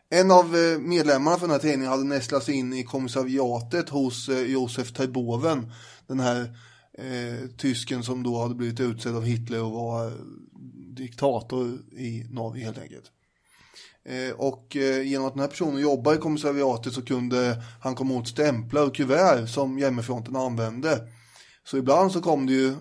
[0.10, 4.41] En av eh, medlemmarna för den här tidningen hade nästlats in i kommissariatet hos eh,
[4.41, 5.71] Josef Terboven.
[6.08, 6.58] Den här
[6.99, 10.12] eh, tysken som då hade blivit utsedd av Hitler och var
[10.95, 13.12] diktator i Norge helt enkelt.
[14.05, 18.13] Eh, och eh, genom att den här personen jobbar i kommissariatet så kunde han komma
[18.13, 21.07] åt stämplar och kuvert som Jämmefronten använde.
[21.63, 22.75] Så ibland så kom det ju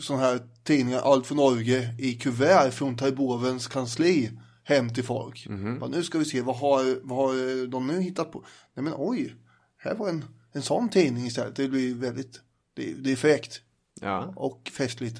[0.00, 4.30] sådana här tidningar, Allt för Norge, i kuvert från Taibovens kansli
[4.64, 5.46] hem till folk.
[5.46, 5.90] Mm -hmm.
[5.90, 8.44] nu ska vi se, vad har, vad har de nu hittat på?
[8.74, 9.34] Nej men oj,
[9.76, 11.56] här var en, en sån tidning istället.
[11.56, 12.40] Det blir väldigt,
[12.76, 13.60] det, det är fräckt.
[14.00, 14.32] Ja.
[14.36, 15.16] Och festligt.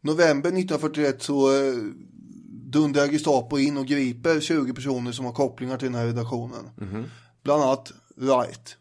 [0.00, 1.74] November 1941 så eh,
[2.66, 6.70] dundrar Gestapo in och griper 20 personer som har kopplingar till den här redaktionen.
[6.80, 7.04] Mm.
[7.42, 8.76] Bland annat Wright.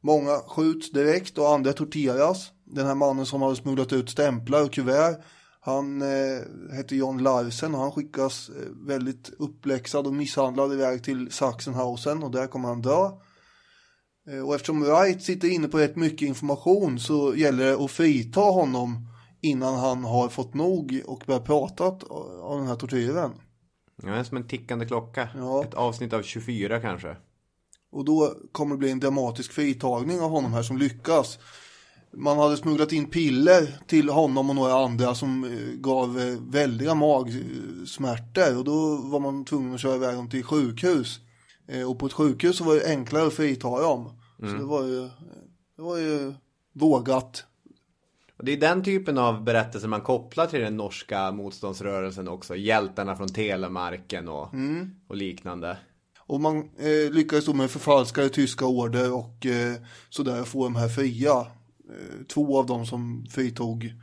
[0.00, 2.50] Många skjuts direkt och andra torteras.
[2.64, 5.22] Den här mannen som hade smugglat ut stämplar och kuvert
[5.60, 11.32] Han eh, heter John Larsen och han skickas eh, väldigt uppläxad och misshandlad iväg till
[11.32, 13.10] Sachsenhausen och där kommer han dö.
[14.28, 18.40] Eh, och eftersom Wright sitter inne på rätt mycket information så gäller det att frita
[18.40, 19.06] honom
[19.40, 21.84] innan han har fått nog och börjat prata
[22.42, 23.32] av den här tortyren.
[24.02, 25.28] Ja, det är som en tickande klocka.
[25.36, 25.64] Ja.
[25.64, 27.16] Ett avsnitt av 24 kanske.
[27.92, 31.38] Och då kommer det bli en dramatisk fritagning av honom här som lyckas.
[32.12, 36.94] Man hade smugglat in piller till honom och några andra som eh, gav eh, väldiga
[36.94, 41.20] magsmärtor och då var man tvungen att köra iväg dem till sjukhus.
[41.70, 44.20] Eh, och på ett sjukhus så var det enklare att frita dem.
[44.38, 45.08] Så det var ju,
[45.76, 46.34] det var ju
[46.72, 47.44] vågat.
[48.38, 52.56] Och det är den typen av berättelser man kopplar till den norska motståndsrörelsen också.
[52.56, 54.54] Hjältarna från Telemarken och,
[55.08, 55.76] och liknande.
[56.18, 59.74] Och man eh, lyckades då med förfalskade tyska order och eh,
[60.10, 61.40] sådär få de här fria.
[61.90, 63.94] Eh, två av dem som fritog,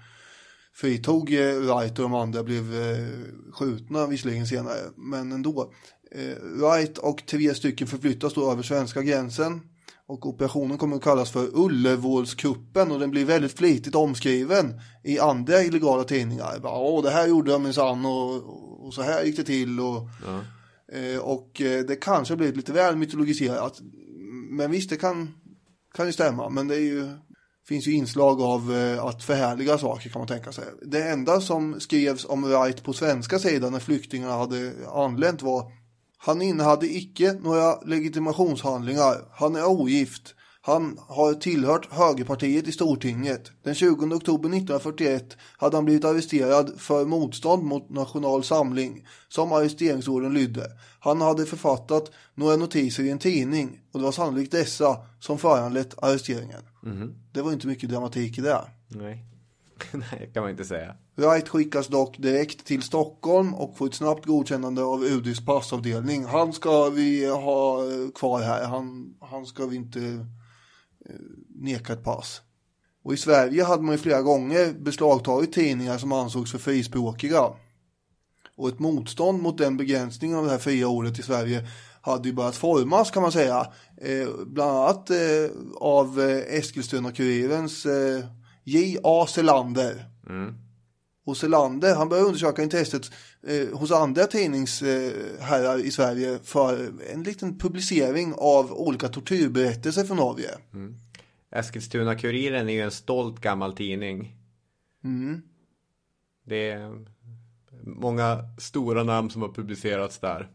[0.73, 3.08] fritog eh, Wright och de andra blev eh,
[3.51, 4.80] skjutna visserligen senare.
[4.95, 5.73] Men ändå.
[6.12, 9.62] Eh, Wright och tre stycken förflyttas då över svenska gränsen.
[10.08, 15.63] Och operationen kommer att kallas för Ullevålskuppen och den blir väldigt flitigt omskriven i andra
[15.63, 16.60] illegala tidningar.
[16.60, 19.80] Bara, Åh, det här gjorde de minsann och, och så här gick det till.
[19.80, 20.10] Och,
[20.91, 23.82] Eh, och eh, det kanske blivit lite väl mytologiserat.
[24.50, 25.34] Men visst, det kan,
[25.93, 26.50] kan ju stämma.
[26.50, 27.10] Men det är ju,
[27.67, 30.65] finns ju inslag av eh, att förhärliga saker kan man tänka sig.
[30.82, 35.72] Det enda som skrevs om Wright på svenska sidan när flyktingarna hade anlänt var
[36.17, 39.25] Han innehade icke några legitimationshandlingar.
[39.32, 40.36] Han är ogift.
[40.62, 43.51] Han har tillhört högerpartiet i Stortinget.
[43.63, 50.34] Den 20 oktober 1941 hade han blivit arresterad för motstånd mot National Samling, som arresteringsorden
[50.34, 50.71] lydde.
[50.99, 56.03] Han hade författat några notiser i en tidning och det var sannolikt dessa som föranlett
[56.03, 56.62] arresteringen.
[57.32, 58.62] Det var inte mycket dramatik i det.
[58.88, 59.25] Nej.
[59.91, 60.95] Nej, kan man inte säga.
[61.17, 66.25] Wright skickas dock direkt till Stockholm och får ett snabbt godkännande av UDs passavdelning.
[66.25, 68.65] Han ska vi ha eh, kvar här.
[68.65, 69.99] Han, han ska vi inte
[71.06, 71.15] eh,
[71.56, 72.41] neka ett pass.
[73.03, 77.43] Och i Sverige hade man ju flera gånger beslagtagit tidningar som ansågs för frispråkiga.
[78.56, 81.67] Och ett motstånd mot den begränsningen av det här fria ordet i Sverige
[82.01, 83.67] hade ju börjat formas kan man säga.
[84.01, 85.17] Eh, bland annat eh,
[85.75, 88.25] av eh, Eskilstuna-Kurirens eh,
[88.63, 89.25] J.A.
[89.27, 90.06] Selander.
[90.30, 90.66] Mm.
[91.27, 93.11] Och Selander, han började undersöka intresset
[93.47, 100.49] eh, hos andra tidningsherrar i Sverige för en liten publicering av olika tortyrberättelser från Norge.
[101.51, 104.35] Eskilstuna-Kuriren är ju en stolt gammal tidning.
[106.45, 107.05] Det är
[107.83, 110.49] många stora namn som har publicerats där.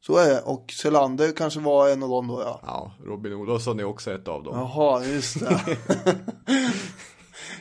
[0.00, 0.40] Så är det.
[0.40, 2.60] Och Selander kanske var en av dem då ja.
[2.66, 4.54] Ja, Robin Olofsson är också ett av dem.
[4.56, 5.60] Jaha, just det.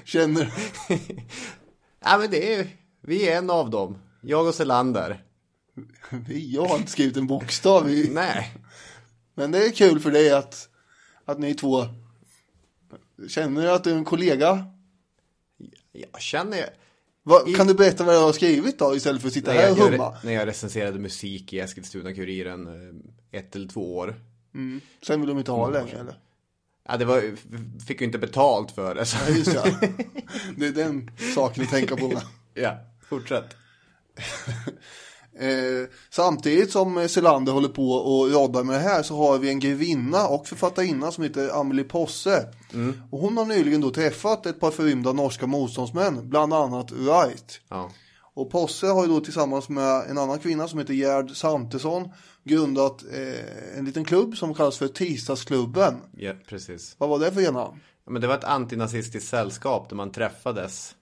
[0.03, 0.53] Känner
[2.05, 2.67] Ja, men det är,
[3.01, 3.97] vi är en av dem.
[4.21, 5.23] Jag och Selander.
[6.27, 8.09] Jag har inte skrivit en bokstav i...
[8.13, 8.53] Nej.
[9.33, 10.69] Men det är kul för dig att,
[11.25, 11.85] att ni två
[13.27, 14.65] Känner du att du är en kollega?
[15.91, 16.65] Jag känner...
[17.23, 19.59] Vad, I- Kan du berätta vad jag har skrivit då istället för att sitta När
[19.61, 20.03] här och humma?
[20.03, 22.67] jag, när jag recenserade musik i Eskilstuna-Kuriren
[23.31, 24.15] eh, ett eller två år.
[25.01, 26.15] Sen vill de inte ha det längre eller?
[26.89, 27.23] Ja, det var,
[27.87, 29.05] fick ju inte betalt för det.
[29.05, 29.17] Så.
[29.27, 29.89] Ja, just det.
[30.57, 32.07] Det är den saken att tänka på.
[32.07, 32.21] Med.
[32.53, 32.77] Ja,
[33.09, 33.45] fortsätt.
[35.39, 39.59] Eh, samtidigt som Selander håller på och roddar med det här så har vi en
[39.59, 42.47] grevinna och författarinna som heter Amelie Posse.
[43.11, 47.61] Och hon har nyligen då träffat ett par förrymda norska motståndsmän, bland annat Wright.
[47.69, 47.91] Ja.
[48.33, 52.09] Och Posse har ju då tillsammans med en annan kvinna som heter Gerd Santesson
[52.43, 55.93] grundat eh, en liten klubb som kallas för Tisdagsklubben.
[56.17, 56.95] ja, precis.
[56.97, 57.67] Vad var det för ena?
[58.05, 60.95] Ja, men det var ett antinazistiskt sällskap där man träffades.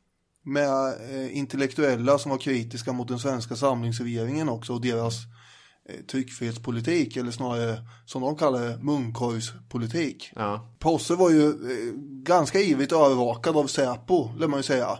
[0.44, 5.16] Med eh, intellektuella som var kritiska mot den svenska samlingsregeringen också och deras
[5.90, 10.32] eh, tryckfrihetspolitik eller snarare som de kallar det munkorgspolitik.
[10.36, 15.00] Ja, Posse var ju eh, ganska ivrigt övervakad av Säpo, lär man ju säga.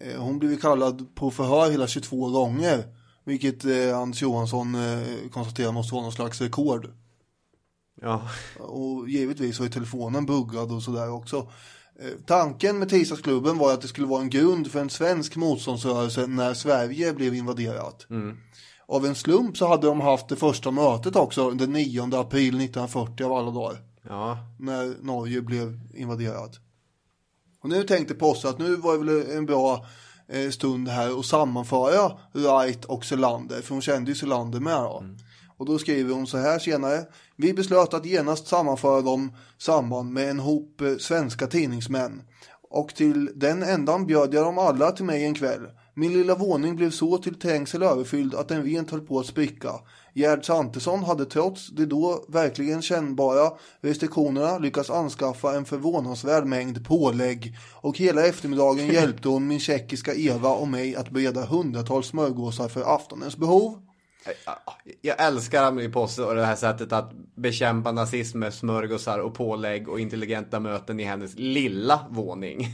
[0.00, 2.84] Eh, hon blev kallad på förhör hela 22 gånger.
[3.24, 6.90] Vilket eh, Anders Johansson eh, konstaterar måste vara någon slags rekord.
[8.00, 11.36] ja, Och givetvis var ju telefonen buggad och sådär också.
[12.00, 16.26] Eh, tanken med tisdagsklubben var att det skulle vara en grund för en svensk motståndsrörelse
[16.26, 18.06] när Sverige blev invaderat.
[18.86, 23.24] Av en slump så hade de haft det första mötet också den 9 april 1940
[23.24, 24.38] av alla dagar ja.
[24.58, 26.60] när Norge blev invaderat.
[27.60, 29.86] Och nu tänkte Posse att nu var det väl en bra
[30.50, 35.02] stund här att sammanföra Wright och Selander, för hon kände ju Selander med då.
[35.56, 37.04] Och då skriver hon så här senare.
[37.36, 42.22] Vi beslöt att genast sammanföra dem samman med en hop eh, svenska tidningsmän.
[42.70, 45.66] Och till den ändan bjöd jag dem alla till mig en kväll.
[45.94, 49.72] Min lilla våning blev så till trängsel överfylld att den rent höll på att spricka.
[50.14, 57.56] Gerd Svantesson hade trots de då verkligen kännbara restriktionerna lyckats anskaffa en förvånansvärd mängd pålägg
[57.74, 62.94] och hela eftermiddagen hjälpte hon min tjeckiska Eva och mig att bereda hundratals smörgåsar för
[62.94, 63.82] aftonens behov.
[65.00, 69.88] Jag älskar Amelie Posse och det här sättet att bekämpa nazism med smörgåsar och pålägg
[69.88, 72.68] och intelligenta möten i hennes lilla våning.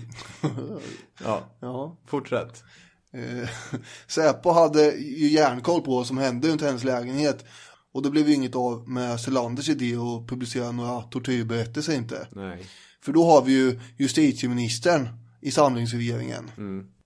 [1.25, 1.41] ja.
[1.61, 1.97] Ja.
[2.07, 2.65] fortsätt.
[3.13, 3.49] Eh,
[4.07, 7.45] Säpo hade ju järnkoll på vad som hände runt hennes lägenhet
[7.93, 12.29] och det blev ju inget av med Selanders idé att publicera några tortyrberättelser inte.
[12.31, 12.67] Nej.
[13.01, 15.09] För då har vi ju justitieministern
[15.41, 16.51] i samlingsregeringen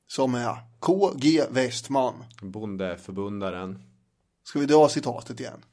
[0.07, 2.15] som är KG Westman.
[2.41, 3.83] Bondeförbundaren.
[4.45, 5.65] Ska vi dra citatet igen?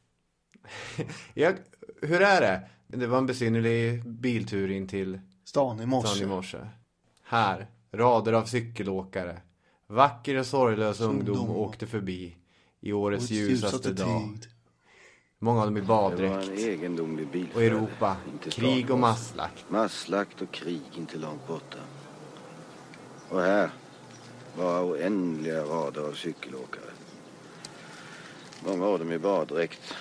[1.34, 1.56] Jag,
[2.02, 2.70] hur är det?
[2.88, 6.08] Det var en besynnerlig biltur in till Stan i morse.
[6.08, 6.58] stan i morse.
[7.24, 9.42] Här, rader av cykelåkare.
[9.92, 11.56] Vacker och sorglös ungdom, ungdom.
[11.56, 12.36] åkte förbi
[12.80, 14.38] i årets ljusaste dag.
[15.40, 16.50] Många av dem i baddräkt.
[17.56, 19.70] Och Europa, Inte krig och masslakt.
[19.70, 21.78] Masslakt och krig inte långt borta.
[23.30, 23.70] Och här
[24.58, 26.92] var oändliga rader av cykelåkare.
[28.66, 29.94] Många av dem i baddräkt.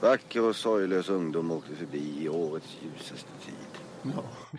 [0.00, 3.82] Vacker och sorglös ungdom åkte förbi i årets ljusaste tid.
[4.02, 4.24] Ja,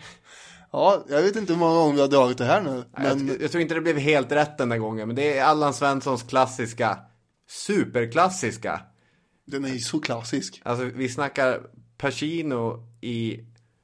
[1.08, 2.84] jag vet inte hur många gånger vi har dragit det här nu.
[2.96, 5.44] Men Jag, jag tror inte det blev helt rätt den där gången, men det är
[5.44, 6.98] Allan Svenssons klassiska,
[7.50, 8.80] superklassiska.
[9.46, 10.60] den är ju så klassisk.
[10.64, 11.60] Alltså vi snackar
[11.98, 13.40] Pacino i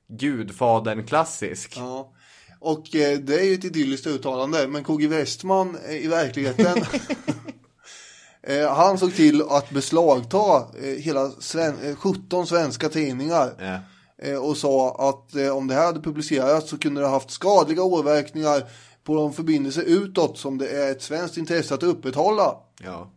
[0.09, 1.75] Gudfadern klassisk.
[1.77, 2.13] Ja.
[2.61, 4.69] Och eh, det är ju ett idylliskt uttalande.
[4.69, 6.77] Men KG Westman eh, i verkligheten.
[8.43, 13.55] eh, han såg till att beslagta eh, hela sven- eh, 17 svenska tidningar.
[13.59, 13.79] Ja.
[14.25, 17.31] Eh, och sa att eh, om det här hade publicerats så kunde det ha haft
[17.31, 18.63] skadliga återverkningar
[19.05, 22.57] på de förbindelser utåt som det är ett svenskt intresse att upprätthålla.
[22.83, 23.11] ja.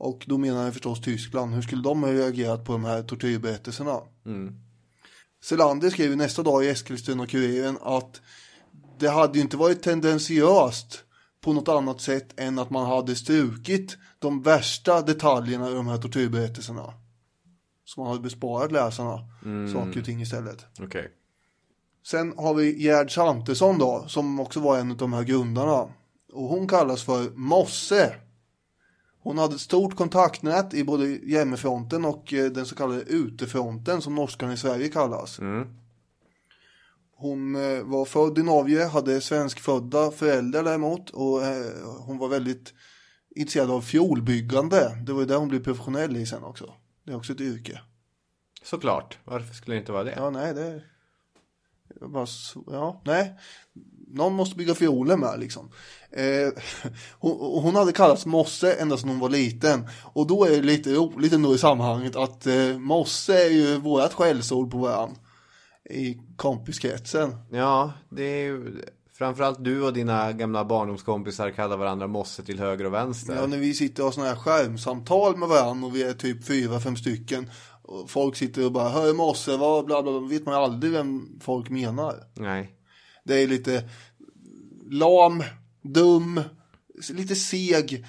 [0.00, 1.54] Och då menar jag förstås Tyskland.
[1.54, 4.00] Hur skulle de ha reagerat på de här tortyrberättelserna?
[5.44, 8.20] Selander skrev nästa dag i Eskilstuna-Kuriren att
[8.98, 11.04] det hade ju inte varit tendentiöst
[11.40, 15.98] på något annat sätt än att man hade strukit de värsta detaljerna i de här
[15.98, 16.94] tortyrberättelserna.
[17.88, 19.18] Så man hade besparat läsarna
[19.72, 20.66] saker och ting istället.
[20.80, 21.12] Okej.
[22.06, 25.88] Sen har vi Gerd Svantesson då, som också var en av de här grundarna.
[26.32, 28.14] Och hon kallas för Mosse.
[29.22, 34.14] Hon hade ett stort kontaktnät i både hjemmefronten och eh, den så kallade utefronten som
[34.14, 35.38] norskan i Sverige kallas.
[37.16, 42.74] Hon eh, var född i Norge, hade svenskfödda föräldrar däremot och eh, hon var väldigt
[43.36, 44.98] intresserad av fiolbyggande.
[45.06, 46.74] Det var ju där hon blev professionell i sen också.
[47.08, 47.80] Det är också ett yrke.
[48.62, 49.18] Såklart.
[49.24, 50.14] Varför skulle det inte vara det?
[50.16, 50.82] Ja, nej, det
[52.00, 53.38] var bara så, ja, nej.
[54.08, 55.70] Någon måste bygga fioler med liksom.
[56.10, 56.62] Eh,
[57.18, 59.88] hon, hon hade kallats Mosse ända sedan hon var liten.
[60.12, 64.14] Och då är det lite roligt ändå i sammanhanget att eh, Mosse är ju vårat
[64.14, 65.18] skällsord på varann.
[65.90, 67.36] I kompiskretsen.
[67.50, 68.82] Ja, det är ju
[69.18, 73.34] framförallt du och dina gamla barndomskompisar kallar varandra mosse till höger och vänster.
[73.34, 76.44] Ja, när vi sitter och har sådana här skärmsamtal med varandra och vi är typ
[76.44, 77.50] fyra, fem stycken.
[77.82, 80.28] Och folk sitter och bara, hör Mosse, vad, bla bla, bla.
[80.28, 82.14] vet man aldrig vem folk menar.
[82.34, 82.74] Nej.
[83.24, 83.88] Det är lite
[84.90, 85.42] lam,
[85.82, 86.40] dum,
[87.10, 88.06] lite seg.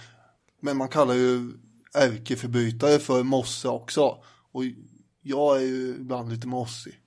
[0.62, 1.51] Men man kallar ju
[1.93, 4.24] ärkeförbrytare för mosse också.
[4.51, 4.64] Och
[5.22, 6.99] jag är ju ibland lite mossig.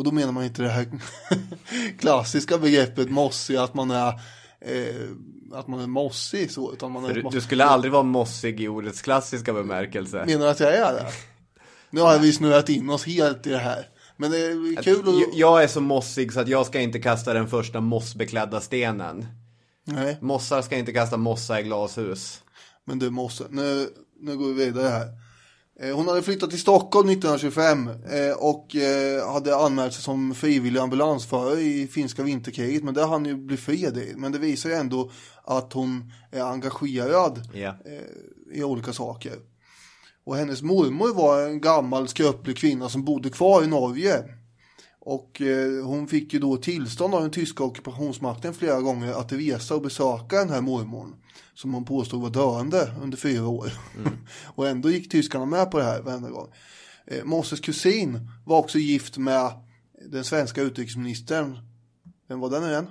[0.00, 0.86] Och då menar man inte det här
[1.98, 4.08] klassiska begreppet mossig, att man är,
[4.60, 5.10] eh,
[5.52, 6.72] att man är mossig så.
[6.72, 10.24] Utan man är du, du skulle aldrig vara mossig i ordets klassiska bemärkelse.
[10.26, 11.06] Menar du att jag är det?
[11.90, 13.88] Nu har vi snurrat in oss helt i det här.
[14.16, 15.14] Men det är kul att...
[15.20, 19.26] Jag- Jag är så mossig så att jag ska inte kasta den första mossbeklädda stenen.
[19.84, 20.18] Nej.
[20.20, 22.42] Mossar ska inte kasta mossa i glashus.
[22.84, 23.88] Men du måste, nu,
[24.20, 25.06] nu går vi vidare här.
[25.82, 30.80] Eh, Hon hade flyttat till Stockholm 1925 eh, och eh, hade anmält sig som frivillig
[30.80, 32.84] ambulansförare i finska vinterkriget.
[32.84, 34.12] Men det hann ju bli fred.
[34.16, 35.10] Men det visar ju ändå
[35.44, 37.74] att hon är engagerad Ja.
[38.52, 39.32] i olika saker.
[40.24, 44.24] Och hennes mormor var en gammal skröplig kvinna som bodde kvar i Norge.
[45.00, 45.42] Och
[45.84, 50.36] hon fick ju då tillstånd av den tyska ockupationsmakten flera gånger att resa och besöka
[50.38, 51.14] den här mormorn.
[51.54, 53.72] Som hon påstod var döende under fyra år.
[54.54, 56.52] och ändå gick tyskarna med på det här varenda gång.
[57.06, 59.50] Eh, Mosses kusin var också gift med
[60.10, 61.58] den svenska utrikesministern.
[62.28, 62.86] Vem var den igen?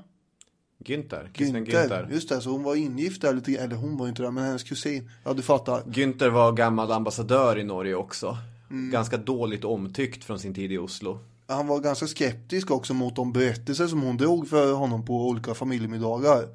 [0.85, 1.29] Günther.
[1.33, 1.87] Christian Günther.
[1.87, 2.11] Günther.
[2.11, 4.63] Just det, så hon var ingift där lite, eller hon var inte där, men hennes
[4.63, 5.09] kusin.
[5.23, 5.81] Ja, du fattar.
[5.81, 8.37] Günther var gammal ambassadör i Norge också.
[8.69, 8.91] Mm.
[8.91, 11.19] Ganska dåligt omtyckt från sin tid i Oslo.
[11.49, 15.53] Han var ganska skeptisk också mot de berättelser som hon drog för honom på olika
[15.53, 16.47] familjemiddagar.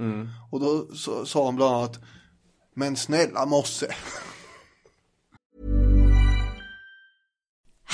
[0.50, 2.00] Och då så, sa han bland annat,
[2.74, 3.94] men snälla Mosse.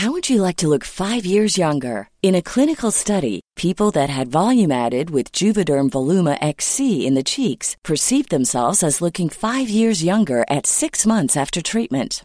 [0.01, 2.09] How would you like to look five years younger?
[2.23, 7.23] In a clinical study, people that had volume added with Juvederm Voluma XC in the
[7.23, 12.25] cheeks perceived themselves as looking five years younger at six months after treatment.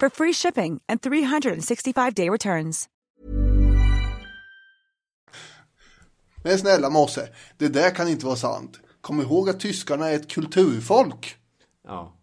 [0.00, 2.88] for free shipping and 365-day returns.
[6.42, 7.28] Men snälla Mosse,
[7.58, 8.80] det där kan inte vara sant.
[9.00, 11.36] Kom ihåg att tyskarna är ett kulturfolk.
[11.84, 12.14] Ja.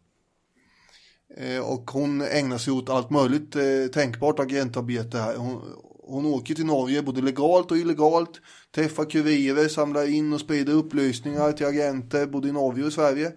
[1.37, 3.63] Eh, och hon ägnar sig åt allt möjligt eh,
[3.93, 5.35] tänkbart agentarbete här.
[5.35, 5.61] Hon,
[6.03, 8.41] hon åker till Norge både legalt och illegalt,
[8.75, 13.31] träffar kurirer, samlar in och sprider upplysningar till agenter både i Norge och Sverige.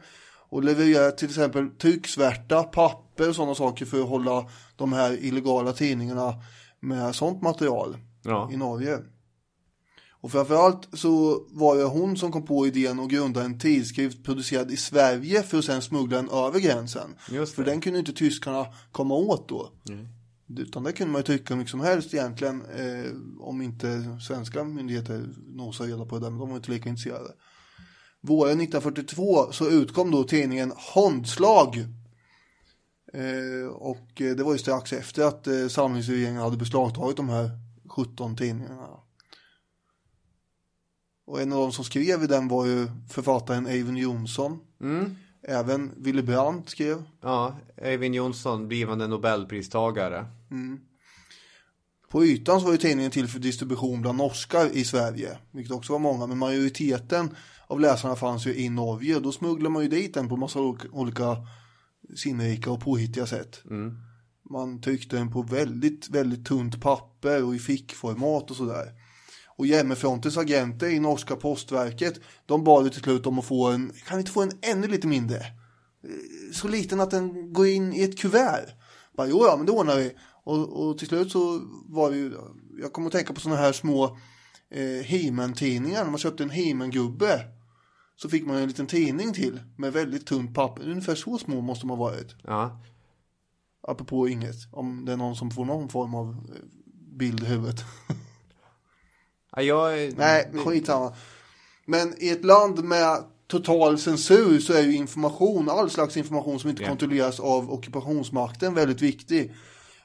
[0.51, 4.47] Och levererar till exempel trycksvärta, papper och sådana saker för att hålla
[4.77, 6.35] de här illegala tidningarna
[6.81, 8.51] med sånt material Ja.
[8.53, 8.99] i Norge.
[10.21, 14.71] Och framförallt så var det hon som kom på idén och grundade en tidskrift producerad
[14.71, 17.15] i Sverige för att sen smuggla den över gränsen.
[17.55, 19.71] För den kunde inte tyskarna komma åt då.
[20.59, 24.65] Utan det kunde man ju trycka hur mycket som helst egentligen eh, om inte svenska
[24.65, 27.33] myndigheter nosar reda på det, men de var inte lika intresserade.
[28.21, 31.77] Våren 1942 så utkom då tidningen Håndslag.
[33.13, 37.51] Eh, och eh, det var ju strax efter att eh, samlingsregeringen hade beslagtagit de här
[37.89, 38.89] 17 tidningarna.
[41.27, 44.59] Och en av de som skrev i den var ju författaren Eivind Johnson.
[45.43, 47.03] Även Willy Brandt skrev.
[47.23, 50.27] Ja, Eivind Johnson, blivande nobelpristagare.
[52.09, 55.93] På ytan så var ju tidningen till för distribution bland norskar i Sverige, vilket också
[55.93, 57.37] var många, men majoriteten
[57.69, 60.59] av läsarna fanns ju i Norge då smugglade man ju dit den på massa
[60.93, 61.37] olika,
[62.17, 63.63] sinnrika och påhittiga sätt.
[64.51, 68.93] Man tryckte den på väldigt, väldigt tunt papper och i fickformat och sådär.
[69.57, 73.93] Och Jämmefrontens agenter i norska postverket, de bad ju till slut om att få en,
[74.07, 75.37] kan vi inte få en ännu lite mindre?
[75.37, 78.67] Eh, Så liten att den går in i ett kuvert.
[79.17, 80.13] Bara, jo, ja, men det ordnar vi.
[80.45, 82.33] Och, och till slut så var det ju,
[82.81, 84.05] jag kommer att tänka på sådana här små
[84.71, 86.05] eh, He-Man-tidningar.
[86.05, 87.45] När man köpte en He-Man-gubbe
[88.23, 90.91] så fick man en liten tidning till med väldigt tunt papper.
[90.91, 92.35] Ungefär så små måste de ha varit.
[92.45, 92.81] Ja.
[93.83, 96.63] Apropå inget, om det är någon som får någon form av eh,
[97.19, 97.85] bild i huvudet.
[99.57, 100.13] Ja, jag...
[100.17, 101.13] Nej, skitsamma.
[101.87, 106.71] Men i ett land med total censur så är ju information, all slags information som
[106.71, 106.89] inte Ja.
[106.89, 109.55] kontrolleras av ockupationsmakten väldigt viktig.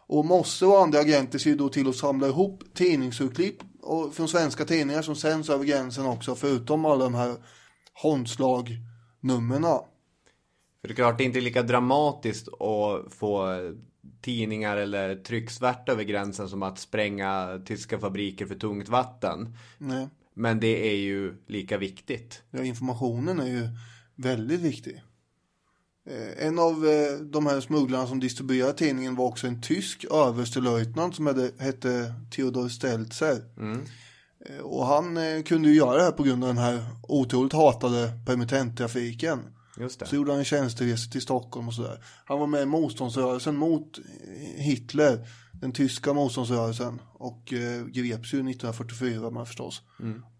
[0.07, 3.55] Och Mosse och andra agenter ser ju då till att samla ihop tidningsurklipp
[4.13, 7.35] från svenska tidningar som sänds över gränsen också, förutom alla de här
[7.93, 9.61] Håndslag-numren.
[10.81, 13.57] För det är klart, det är inte lika dramatiskt att få
[14.21, 19.57] tidningar eller trycksvärta över gränsen som att spränga tyska fabriker för tungt vatten.
[19.77, 22.41] Nej, Men det är ju lika viktigt.
[22.51, 23.67] ja, informationen är ju
[24.15, 25.03] väldigt viktig.
[26.09, 31.15] Eh, en av eh, de här smugglarna som distribuerade tidningen var också en tysk överstelöjtnant
[31.15, 33.43] som hette, hette Theodor Stelzer.
[33.57, 33.85] Mm.
[34.49, 37.53] Eh, Och han eh, kunde ju göra det här på grund av den här otroligt
[37.53, 39.39] hatade permittenttrafiken.
[39.77, 40.05] Just det.
[40.05, 42.03] Så gjorde han en tjänsteresa till Stockholm och sådär.
[42.25, 44.03] Han var med i motståndsrörelsen mot eh,
[44.63, 47.01] Hitler, den tyska motståndsrörelsen.
[47.13, 49.81] Och eh, greps ju 1944 man förstås.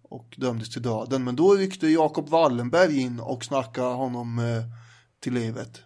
[0.04, 1.24] Och dömdes till döden.
[1.24, 4.64] Men då ryckte Jakob Wallenberg in och snackade honom eh,
[5.20, 5.82] till livet.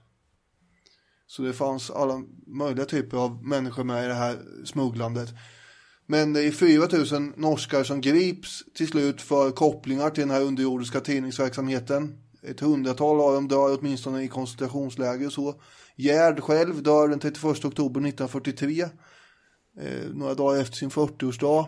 [1.28, 5.30] Så det fanns alla möjliga typer av människor med i det här smugglandet.
[6.10, 11.00] Men det är 4000 norskar som grips till slut för kopplingar till den här underjordiska
[11.00, 12.18] tidningsverksamheten.
[12.44, 15.62] Ett hundratal av dem dör åtminstone i koncentrationsläger och så.
[15.96, 18.82] Gerd själv dör den 31 oktober 1943.
[19.80, 21.66] Eh, några dagar efter sin 40-årsdag.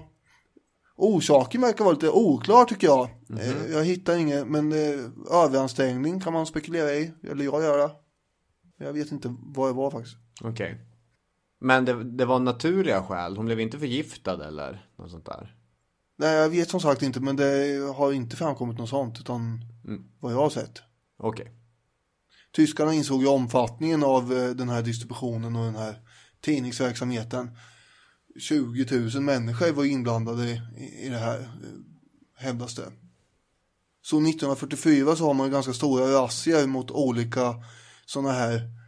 [0.96, 3.10] Orsaken verkar vara lite oklar tycker jag.
[3.40, 5.00] Eh, jag hittar inget, men eh,
[5.32, 7.12] överansträngning kan man spekulera i.
[7.32, 7.92] Eller jag göra.
[8.78, 10.18] Jag vet inte vad det var faktiskt.
[10.42, 10.89] Okej.
[11.60, 13.38] Men det, det var naturliga skäl?
[13.38, 15.56] Hon blev inte förgiftad eller något sånt där?
[16.18, 19.62] Nej, jag vet som sagt inte, men det har inte framkommit något sånt, utan
[20.20, 20.82] vad jag har sett.
[21.18, 21.52] Okej.
[22.56, 26.02] Tyskarna insåg ju omfattningen av eh, den här distributionen och den här
[26.42, 27.58] tidningsverksamheten.
[28.40, 30.62] 20 000 människor var inblandade i,
[31.06, 31.46] i det här, eh,
[32.36, 32.92] hävdas det.
[34.02, 37.56] Så 1944 så har man ju ganska stora razzior mot olika
[38.06, 38.79] sådana här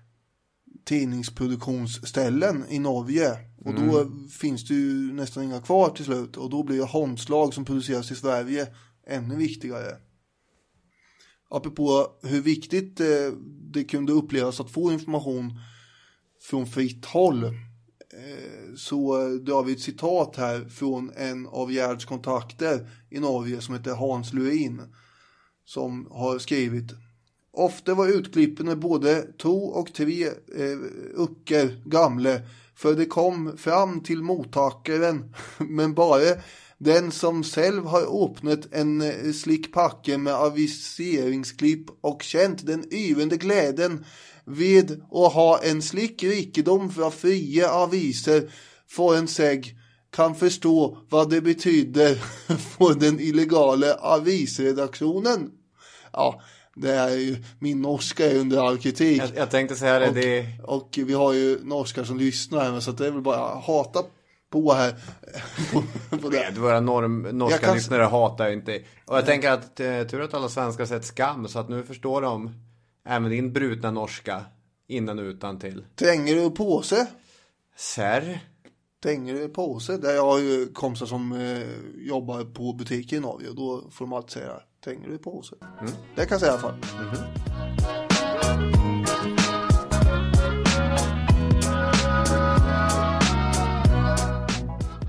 [0.84, 3.38] tidningsproduktionsställen i Norge.
[3.66, 6.38] Och då finns det ju nästan inga kvar till slut.
[6.38, 8.68] Och då blir ju Holmslag som produceras i Sverige
[9.08, 9.98] ännu viktigare.
[11.50, 13.08] Apropå hur viktigt eh,
[13.74, 15.60] det kunde upplevas att få information
[16.42, 17.44] från fritt håll.
[17.44, 23.76] Eh, så drar vi ett citat här från en av Gerds kontakter i Norge som
[23.76, 24.82] heter Hans Luin.
[25.66, 26.92] Som har skrivit
[27.54, 30.78] Ofta var utklippen både två och tre eh,
[31.16, 32.40] ucker gamla
[32.76, 36.36] för det kom fram till mottagaren, men bara
[36.78, 43.38] den som själv har öppnat en eh, slick packe med aviseringsklipp och känt den yvande
[43.38, 44.06] glädjen
[44.46, 48.52] vid att ha en slick rikedom för fria aviser
[48.88, 49.62] för en säg,
[50.12, 52.16] kan förstå vad det betyder
[52.78, 55.52] för den illegala avisredaktionen.
[56.14, 56.42] Ja,
[56.76, 59.22] det är ju, min norska är under all kritik.
[59.22, 62.92] Jag, jag tänkte säga det, Och, det och vi har ju norskar som lyssnar så
[62.92, 64.04] det är väl bara hata
[64.50, 64.96] på här.
[65.74, 65.84] på,
[66.18, 66.38] på det.
[66.38, 68.82] Vet, våra norm, norska Jag kan- lyssnare hatar ju inte.
[69.06, 72.22] Och jag tänker att eh, tur att alla svenskar sett skam så att nu förstår
[72.22, 72.52] de
[73.08, 74.46] även din brutna norska
[74.88, 75.86] innan och utan till.
[75.96, 77.08] Tränger du påse?
[77.78, 78.40] Serr?
[79.04, 79.98] Du påse?
[79.98, 84.06] Där jag har ju kompisar som eh, jobbar på butiker i Norge och då får
[84.06, 85.56] de alltid säga Tränger du påse?
[86.16, 86.76] Det kan jag säga i alla fall.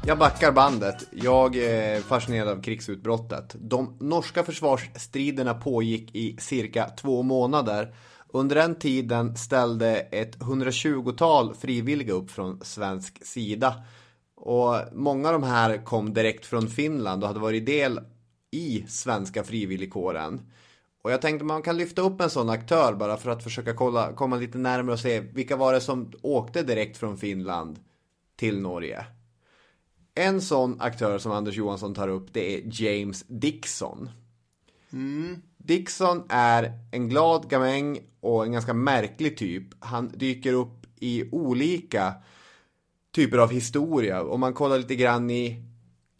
[0.07, 1.09] Jag backar bandet.
[1.11, 3.57] Jag är fascinerad av krigsutbrottet.
[3.59, 7.95] De norska försvarsstriderna pågick i cirka två månader.
[8.35, 13.83] Under den tiden ställde ett 120-tal frivilliga upp från svensk sida.
[14.35, 18.01] Och många av de här kom direkt från Finland och hade varit del
[18.51, 20.41] i svenska frivilligkåren.
[21.03, 24.13] Och jag tänkte man kan lyfta upp en sån aktör bara för att försöka kolla,
[24.13, 27.79] komma lite närmare och se vilka var det som åkte direkt från Finland
[28.37, 29.07] till Norge.
[30.15, 34.11] En sån aktör som Anders Johansson tar upp det är James Dixon.
[34.93, 35.43] Mm.
[35.65, 39.65] Dixon är en glad gamäng och en ganska märklig typ.
[39.79, 42.15] Han dyker upp i olika
[43.15, 44.23] typer av historia.
[44.23, 45.65] Om man kollar lite grann i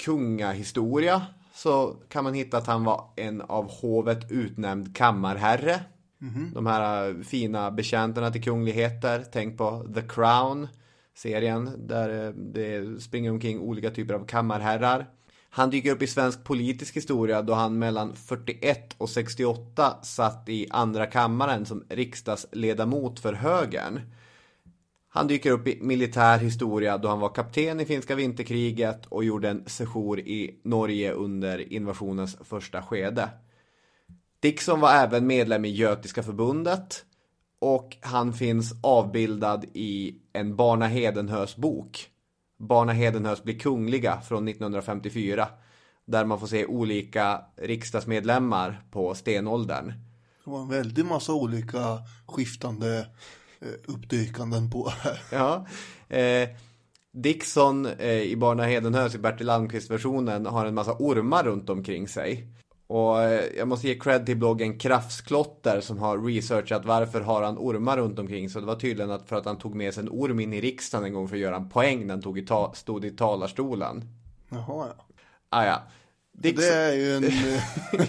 [0.05, 1.23] kungahistoria
[1.55, 5.81] så kan man hitta att han var en av hovet utnämnd kammarherre.
[6.55, 9.25] De här fina betjänterna till kungligheter.
[9.33, 10.69] Tänk på The Crown
[11.15, 15.07] serien där eh, det springer omkring olika typer av kammarherrar.
[15.55, 20.67] Han dyker upp i svensk politisk historia då han mellan 41 och 68 satt i
[20.71, 24.01] andra kammaren som riksdagsledamot för högern.
[25.09, 29.49] Han dyker upp i militär historia då han var kapten i finska vinterkriget och gjorde
[29.49, 33.29] en sejour i Norge under invasionens första skede.
[34.41, 37.05] Dixon var även medlem i Götiska förbundet
[37.59, 42.12] och han finns avbildad i en Barna Hedenhös bok.
[42.63, 45.49] Barna Hedenhös blir kungliga från 1954.
[46.05, 49.93] Där man får se olika riksdagsmedlemmar på stenåldern.
[50.45, 53.07] Det var en väldig massa olika skiftande
[53.61, 55.23] eh, uppdykanden på här.
[55.31, 55.67] Ja.
[56.17, 56.49] Eh,
[57.13, 62.49] Dixon eh, i Barna Hedenhös i Bertil Almqvist-versionen har en massa ormar runt omkring sig.
[62.93, 67.59] Och eh, jag måste ge cred till bloggen Krafsklotter som har researchat varför har han
[67.59, 68.51] ormar runt omkring.
[68.51, 70.61] Så det var tydligen att för att han tog med sig en orm in i
[70.61, 73.11] riksdagen en gång för att göra en poäng när han tog i ta stod i
[73.11, 74.05] talarstolen.
[74.49, 75.05] Jaha, ja.
[75.49, 75.83] Ah, ja.
[76.39, 76.61] Dix...
[76.61, 77.25] Det är ju en,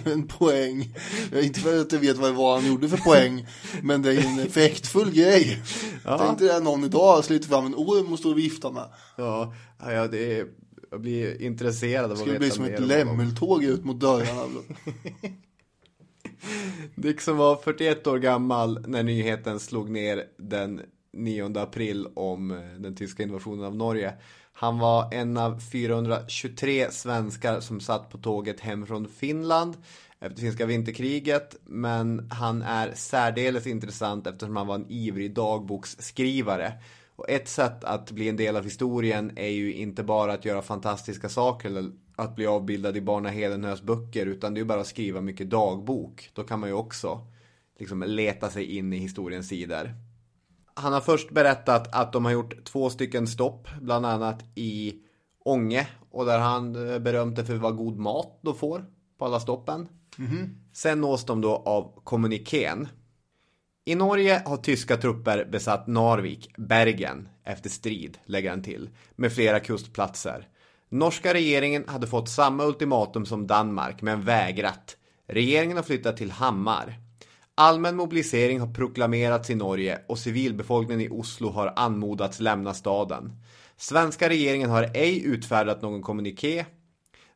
[0.12, 0.94] en poäng.
[1.30, 3.46] Jag är inte för att jag vet vad det var han gjorde för poäng.
[3.82, 5.62] Men det är en effektfull grej.
[6.04, 6.18] Ja.
[6.18, 8.88] Tänk dig någon idag sliter fram en orm och står och viftar med.
[9.16, 10.46] Ja, ja det är,
[10.94, 12.38] jag blir intresserad av att veta mer.
[12.38, 14.60] Det skulle bli som ett lämmeltåg ut mot dörrarna.
[17.20, 20.80] Som var 41 år gammal när nyheten slog ner den
[21.12, 24.14] 9 april om eh, den tyska invasionen av Norge.
[24.52, 29.76] Han var en av 423 svenskar som satt på tåget hem från Finland
[30.20, 31.56] efter finska vinterkriget.
[31.64, 36.72] Men han är särdeles intressant eftersom han var en ivrig dagboksskrivare.
[37.16, 40.62] Och ett sätt att bli en del av historien är ju inte bara att göra
[40.62, 44.80] fantastiska saker eller att bli avbildad i Barna Hedenhös böcker utan det är ju bara
[44.80, 46.30] att skriva mycket dagbok.
[46.32, 47.26] Då kan man ju också
[47.78, 49.94] liksom leta sig in i historiens sidor.
[50.74, 54.94] Han har först berättat att de har gjort två stycken stopp, bland annat i
[55.44, 55.88] Ånge.
[56.10, 58.84] Och där han eh, berömte för vad god mat de får
[59.18, 59.88] på alla stoppen.
[60.18, 60.48] Mm -hmm.
[60.72, 62.88] Sen nås de då av kommunikén.
[63.86, 69.60] I Norge har tyska trupper besatt Narvik, Bergen, efter strid, lägger han till, med flera
[69.60, 70.48] kustplatser.
[70.88, 74.96] Norska regeringen hade fått samma ultimatum som Danmark, men vägrat.
[75.26, 76.94] Regeringen har flyttat till Hammar.
[77.54, 83.32] Allmän mobilisering har proklamerats i Norge och civilbefolkningen i Oslo har anmodats lämna staden.
[83.76, 86.64] Svenska regeringen har ej utfärdat någon kommuniké.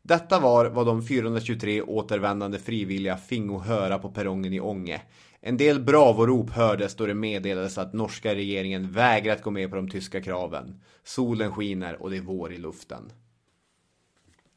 [0.03, 5.01] Detta var vad de 423 återvändande frivilliga fingo höra på perrongen i Ånge.
[5.49, 9.89] En del bravorop hördes då det meddelades att norska regeringen vägrat gå med på de
[9.89, 10.81] tyska kraven.
[11.05, 13.13] Solen skiner och det är vår i luften.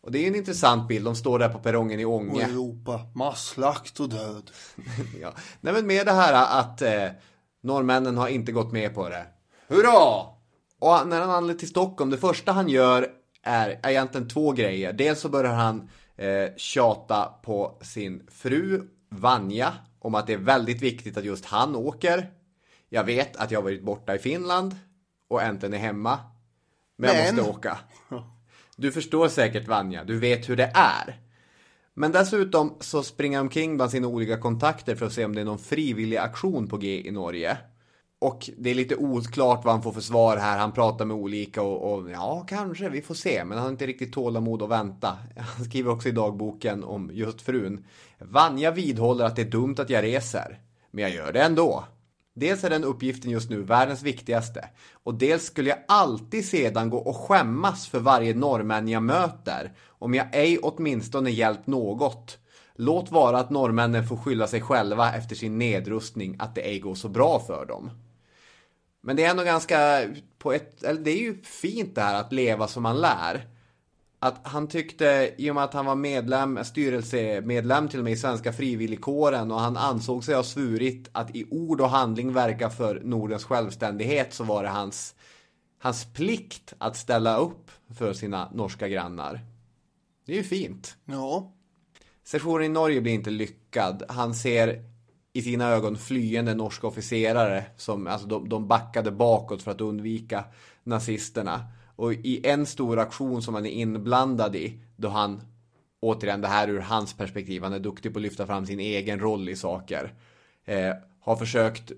[0.02, 1.06] Och det är en intressant bild.
[1.06, 2.32] De står där på perrongen i Ånge.
[2.32, 4.52] Och Europa, masslakt och död.
[5.22, 5.34] ja.
[5.62, 7.08] Nej men med det här att eh,
[7.62, 9.26] norrmännen har inte gått med på det.
[9.68, 10.22] Hurra!
[10.80, 13.08] Och när han anländer till Stockholm, det första han gör
[13.44, 14.94] är egentligen två grejer.
[14.94, 20.82] Dels så börjar han eh, tjata på sin fru Vanja om att det är väldigt
[20.82, 22.32] viktigt att just han åker.
[22.90, 24.76] Jag vet att jag har varit borta i Finland
[25.28, 26.20] och äntligen är hemma.
[26.96, 27.26] Men, men...
[27.26, 27.78] jag måste åka.
[28.76, 31.20] Du förstår säkert Vanja, du vet hur det är.
[31.94, 35.42] Men dessutom så springer han omkring bland sina olika kontakter för att se om det
[35.42, 37.58] är någon frivillig aktion på G i Norge.
[38.22, 40.58] Och det är lite oklart vad han får för svar här.
[40.58, 43.44] Han pratar med olika och, och, ja, kanske, vi får se.
[43.46, 45.18] Men han har inte riktigt tålamod att vänta.
[45.38, 47.86] Han skriver också i dagboken om just frun.
[48.20, 50.60] Vanja vidhåller att det är dumt att jag reser.
[50.92, 51.84] Men jag gör det ändå.
[52.34, 54.70] Dels är den uppgiften just nu världens viktigaste.
[55.04, 59.74] Och dels skulle jag alltid sedan gå och skämmas för varje norrmän jag möter.
[59.88, 62.38] Om jag ej åtminstone hjälpt något.
[62.76, 66.96] Låt vara att norrmännen får skylla sig själva efter sin nedrustning att det ej går
[66.96, 67.90] så bra för dem.
[69.02, 72.34] Men det är ändå ganska, på ett, eller det är ju fint det här att
[72.34, 73.48] leva som man lär
[74.24, 78.18] att han tyckte, i och med att han var medlem, styrelsemedlem till och med i
[78.18, 83.02] Svenska frivilligkåren och han ansåg sig ha svurit att i ord och handling verka för
[83.04, 85.16] Nordens självständighet så var det hans,
[85.80, 89.40] hans plikt att ställa upp för sina norska grannar.
[90.26, 90.98] Det är ju fint.
[91.06, 91.54] Ja.
[92.24, 94.04] Sessionen i Norge blir inte lyckad.
[94.10, 94.84] Han ser
[95.34, 100.44] i sina ögon flyende norska officerare som, alltså de, de backade bakåt för att undvika
[100.84, 101.66] nazisterna.
[101.96, 105.42] Och i en stor aktion som han är inblandad i, då han,
[106.00, 109.20] återigen det här ur hans perspektiv, han är duktig på att lyfta fram sin egen
[109.20, 110.14] roll i saker.
[110.66, 111.98] Eh, har försökt eh,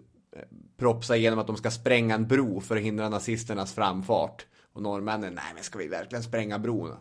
[0.78, 4.46] propsa igenom att de ska spränga en bro för att hindra nazisternas framfart.
[4.74, 6.92] Och norrmännen, nej men ska vi verkligen spränga bron?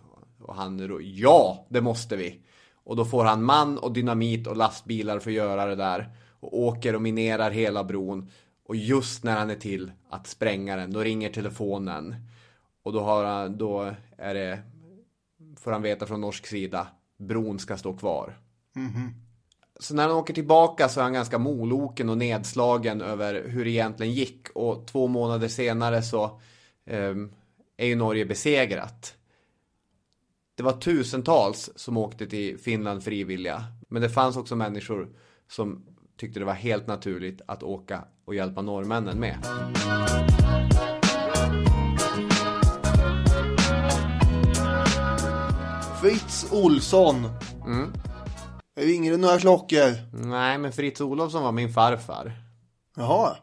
[0.43, 2.41] Och han, ja det måste vi.
[2.85, 6.11] Och då får han man och dynamit och lastbilar för att göra det där.
[6.43, 8.31] Och åker och minerar hela bron.
[8.65, 12.15] Och just när han är till att spränga den, då ringer telefonen.
[12.83, 14.59] Och då, har han, då är det,
[15.57, 16.87] får han veta från norsk sida,
[17.17, 18.39] bron ska stå kvar.
[18.77, 19.09] Mm -hmm.
[19.81, 23.71] Så när han åker tillbaka så är han ganska moloken och nedslagen över hur det
[23.71, 24.49] egentligen gick.
[24.55, 26.25] Och två månader senare så
[26.85, 27.15] eh,
[27.77, 29.15] är ju Norge besegrat.
[30.55, 33.65] Det var tusentals som åkte till Finland frivilliga.
[33.89, 35.09] Men det fanns också människor
[35.49, 35.87] som
[36.17, 39.39] tyckte det var helt naturligt att åka och hjälpa norrmännen med.
[46.01, 47.29] Fritz Olsson.
[47.67, 47.93] Mm.
[48.77, 50.17] Ringer det några klockor?
[50.27, 52.33] Nej, men Fritz Olofsson var min farfar.
[52.97, 53.37] Jaha.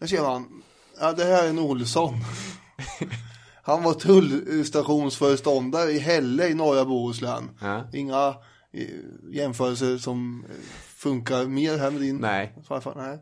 [0.00, 0.62] Där ser man.
[1.00, 2.14] Ja, det här är en Olsson.
[3.62, 7.50] Han var tullstationsföreståndare i Hälle i norra Bohuslän.
[7.60, 7.84] Ja.
[7.92, 8.34] Inga,
[9.30, 10.44] jämförelse som
[10.96, 12.54] funkar mer här med din Nej.
[12.68, 12.94] farfar.
[12.96, 13.18] Nej.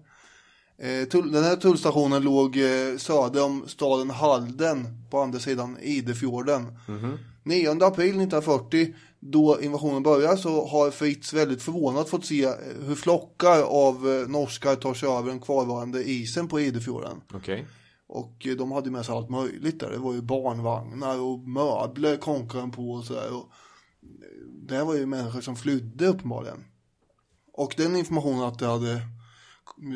[0.79, 6.79] Eh, den här tullstationen låg eh, söder om staden Halden på andra sidan Idefjorden.
[6.89, 7.19] Mhm.
[7.43, 12.53] 9 april 1940 då invasionen börjar så har Fritz väldigt förvånat fått se eh,
[12.87, 17.21] hur flockar av norskar tar sig över den kvarvarande isen på Idefjorden.
[17.35, 17.67] Okej.
[18.07, 19.91] Och de hade med sig allt möjligt där.
[19.91, 23.31] Det var ju barnvagnar och möbler konkade de på och sådär.
[24.69, 26.65] Det här var ju människor som flydde uppenbarligen.
[27.57, 29.01] Och den informationen att det hade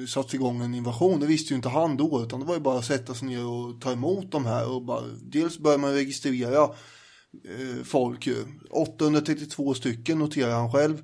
[0.08, 2.22] satts igång en invasion, det visste ju inte han då.
[2.22, 4.72] Utan det var ju bara att sätta sig ner och ta emot de här.
[4.72, 8.44] Och bara, dels började man registrera eh, folk ju.
[8.70, 11.02] 832 stycken noterar han själv.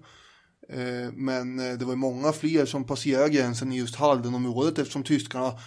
[0.68, 5.02] Eh, men eh, det var ju många fler som passerade gränsen i just Haldenområdet eftersom
[5.02, 5.58] tyskarna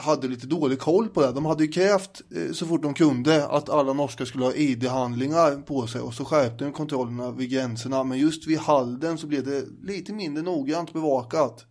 [0.00, 1.32] hade lite dålig koll på det.
[1.32, 5.62] De hade ju krävt eh, så fort de kunde att alla norskar skulle ha ID-handlingar
[5.62, 8.04] på sig och så skärpte de kontrollerna vid gränserna.
[8.04, 11.66] Men just vid Halden så blev det lite mindre noggrant bevakat.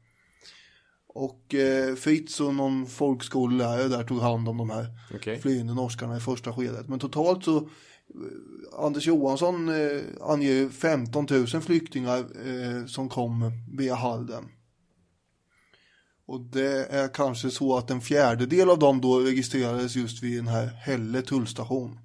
[1.13, 5.39] Och eh, Fritz och någon folkskolelärare där tog hand om de här Okej.
[5.39, 6.89] flyende norskarna i första skedet.
[6.89, 7.63] Men totalt så, eh,
[8.79, 14.43] Anders Johansson eh, anger ju 15 000 flyktingar eh, som kom via Halden.
[16.29, 20.47] Och det är kanske så att en fjärdedel av dem då registrerades just vid den
[20.47, 21.99] här Hälle tullstation.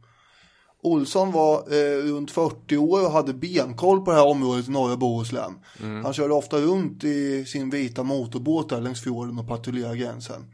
[0.82, 4.96] Olsson var eh, runt 40 år och hade benkoll på det här området i norra
[4.96, 5.54] Bohuslän.
[6.02, 10.44] Han körde ofta runt i sin vita motorbåt där längs fjorden och patrullerade gränsen.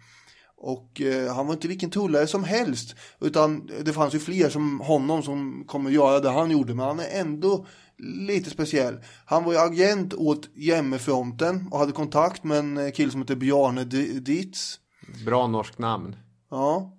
[0.57, 2.97] Och eh, han var inte vilken tullare som helst.
[3.21, 6.75] Utan det fanns ju fler som honom som kommer göra det han gjorde.
[6.75, 7.67] Men han är ändå
[8.03, 8.99] lite speciell.
[9.25, 13.37] Han var ju agent åt Jämmefronten och hade kontakt med en eh, kille som heter
[13.37, 14.81] Bjarne Dietz.
[15.27, 16.17] Bra norskt namn.
[16.51, 16.97] Ja.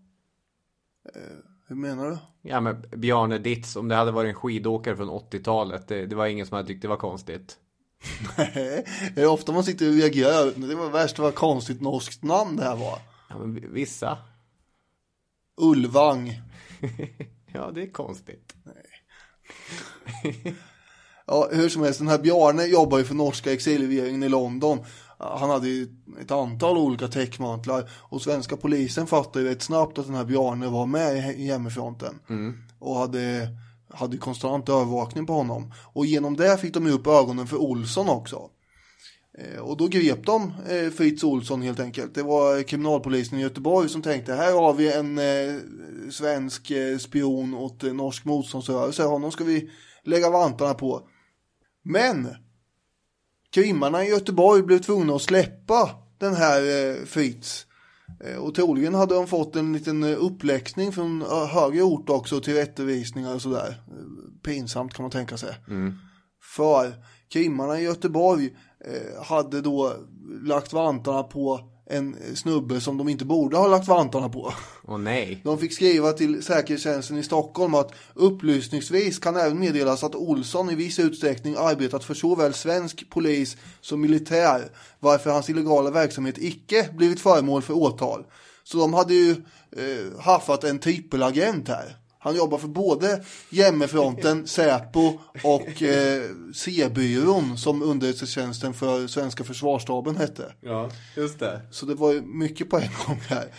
[1.15, 1.21] Eh,
[1.67, 2.17] hur menar du?
[2.41, 6.27] Ja men Bjarne Ditz, om det hade varit en skidåkare från 80-talet, det, det var
[6.27, 7.57] ingen som hade tyckt det var konstigt.
[8.37, 8.85] Nej,
[9.15, 10.67] det är ofta man sitter och reagerar.
[10.67, 12.99] Det var värst vad konstigt norskt namn det här var.
[13.29, 14.17] Ja men vi- vissa.
[15.61, 16.41] Ulvang.
[17.53, 18.53] Ja det är konstigt.
[21.31, 24.79] Ja, hur som helst, den här Bjarne jobbar ju för norska exilregeringen i London.
[25.17, 25.87] Han hade ju
[26.21, 30.67] ett antal olika täckmantlar och svenska polisen fattade ju rätt snabbt att den här Bjarne
[30.67, 32.19] var med i hemmafronten.
[32.79, 33.47] Och hade,
[33.93, 35.73] hade konstant övervakning på honom.
[35.93, 38.49] Och genom det fick de ju upp ögonen för Olsson också.
[39.37, 42.15] Eh, Och då grep de eh, Fritz Olsson helt enkelt.
[42.15, 45.55] Det var kriminalpolisen i Göteborg som tänkte här har vi en eh,
[46.11, 49.03] svensk spion åt norsk motståndsrörelse.
[49.03, 49.69] Honom ska vi
[50.03, 51.07] lägga vantarna på.
[51.83, 52.27] Men
[53.51, 57.65] krimmarna i Göteborg blev tvungna att släppa den här eh, Fritz.
[58.23, 62.41] Eh, och troligen hade de fått en liten eh, uppläxning från eh, högre ort också
[62.41, 63.75] till rättevisningar och sådär.
[64.43, 65.55] Pinsamt kan man tänka sig.
[66.55, 66.93] För
[67.29, 68.49] krimmarna i Göteborg
[69.25, 69.93] hade då
[70.41, 74.53] lagt vantarna på en snubbe som de inte borde ha lagt vantarna på.
[74.87, 75.41] Åh nej.
[75.43, 80.75] De fick skriva till säkerhetstjänsten i Stockholm att upplysningsvis kan även meddelas att Olsson i
[80.75, 87.19] viss utsträckning arbetat för såväl svensk polis som militär, varför hans illegala verksamhet icke blivit
[87.19, 88.25] föremål för åtal.
[88.63, 89.31] Så de hade ju
[89.77, 92.00] eh, haffat en trippelagent här.
[92.23, 96.23] Han jobbar för både Jämmefronten, Säpo och eh,
[96.55, 100.53] C-byrån som underrättelsetjänsten för svenska försvarsstaben hette.
[100.61, 101.61] Ja, just det.
[101.71, 103.53] Så det var ju mycket på en gång här.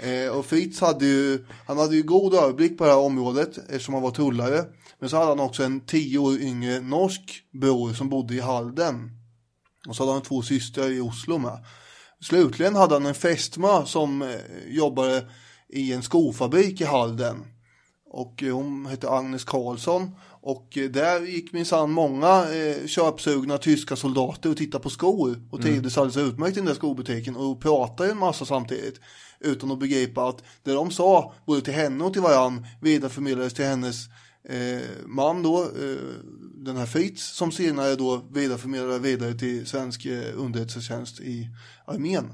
[0.00, 3.94] Eh, och Fritz hade ju, han hade ju god överblick på det här området eftersom
[3.94, 4.64] han var tullare.
[4.98, 9.10] Men så hade han också en tio år yngre norsk bror som bodde i Halden.
[9.88, 11.64] Och så hade han två systrar i Oslo med.
[12.20, 14.28] Slutligen hade han en fästmö som eh,
[14.66, 15.28] jobbade
[15.68, 17.55] i en skofabrik i Halden.
[18.10, 20.10] Och eh, hon hette Agnes Karlsson.
[20.40, 25.42] Och eh, där gick minsann många eh, köpsugna tyska soldater och tittade på skor.
[25.50, 29.00] Och trivdes alldeles utmärkt i den där skobutiken och pratade en massa samtidigt.
[29.40, 33.64] Utan att begripa att det de sa, både till henne och till varann, vidareförmedlades till
[33.64, 33.96] hennes
[34.48, 35.96] eh, man då, eh,
[36.54, 41.48] den här Fritz, som senare då vidareförmedlade vidare till svensk eh, underrättelsetjänst i
[41.86, 42.32] armén.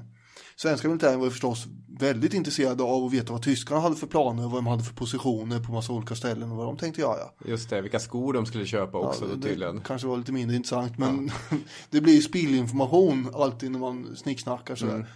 [0.55, 1.65] Svenska militären var ju förstås
[2.07, 4.93] väldigt intresserade av att veta vad tyskarna hade för planer och vad de hade för
[4.93, 7.29] positioner på massa olika ställen och vad de tänkte göra.
[7.45, 9.75] Just det, vilka skor de skulle köpa också Ja, då tydligen.
[9.75, 11.31] det kanske var lite mindre intressant men
[11.89, 14.95] det blir ju spillinformation alltid när man snicksnackar sådär.
[14.95, 15.07] Mm.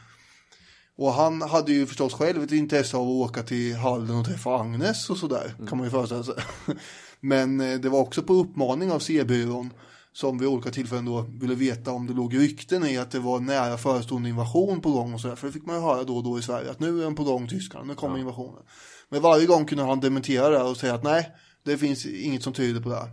[0.98, 4.56] Och han hade ju förstås själv ett intresse av att åka till Halden och träffa
[4.60, 5.68] Agnes och sådär Mm.
[5.68, 6.36] kan man ju föreställa sig.
[7.20, 9.74] Men eh, det var också på uppmaning av C-byrån
[10.18, 13.39] som vid olika tillfällen då ville veta om det låg rykten i att det var
[13.39, 15.36] nära förestående invasion på gång och sådär.
[15.36, 17.15] För det fick man ju höra då och då i Sverige att nu är den
[17.15, 18.63] på gång Tyskland, nu kommer invasionen.
[19.09, 21.32] Men varje gång kunde han dementera det och säga att nej,
[21.63, 22.95] det finns inget som tyder på det.
[22.95, 23.09] här.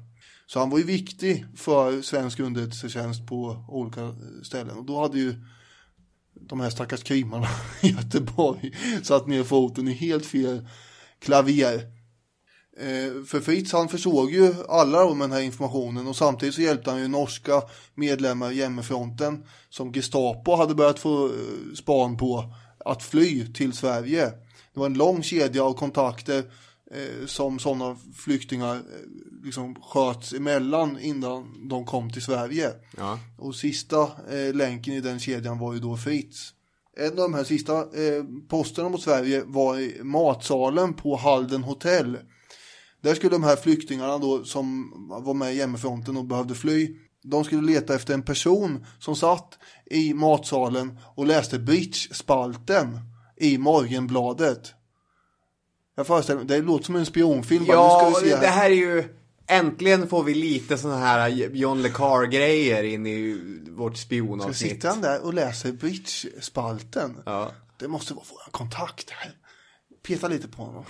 [0.47, 4.79] Så han var ju viktig för svensk underrättelsetjänst på olika ställen.
[4.79, 5.35] Och då hade ju
[6.41, 7.49] de här stackars krimmarna
[7.83, 10.69] i Göteborg satt ner foten i helt fel
[11.19, 11.94] klaver.
[12.77, 16.91] Eh, för Fritz han försåg ju alla med den här informationen och samtidigt så hjälpte
[16.91, 17.63] han ju norska
[17.95, 21.33] medlemmar i jämmefronten som Gestapo hade börjat få eh,
[21.75, 22.55] span på
[22.85, 24.25] att fly till Sverige.
[24.75, 26.39] Det var en lång kedja av kontakter
[26.91, 28.83] eh, som sådana flyktingar
[29.45, 32.71] liksom sköts emellan innan de kom till Sverige.
[32.97, 33.19] Ja.
[33.39, 34.09] Och sista
[34.53, 36.55] länken i den kedjan var ju då Fritz.
[36.97, 42.19] En av de här sista eh, posterna mot Sverige var i matsalen på Halden hotell.
[43.05, 44.93] Där skulle de här flyktingarna då som
[45.25, 46.97] var med i jämmefronten och behövde fly.
[47.23, 49.59] De skulle leta efter en person som satt
[49.91, 52.99] i matsalen och läste Bridge-spalten
[53.37, 54.75] i Morgenbladet.
[55.97, 57.65] Jag föreställer mig, det låter som en spionfilm.
[57.69, 59.05] Ja, nu ska vi se det här är ju...
[59.47, 63.41] Äntligen får vi lite sådana här John Le Carre-grejer in i
[63.71, 64.73] vårt Ska spionavsnitt.
[64.73, 67.17] sitta han där och läser Bridge-spalten?
[67.27, 67.53] Ja.
[67.79, 69.33] Det måste vara vår kontakt här.
[70.07, 70.85] Peta lite på honom.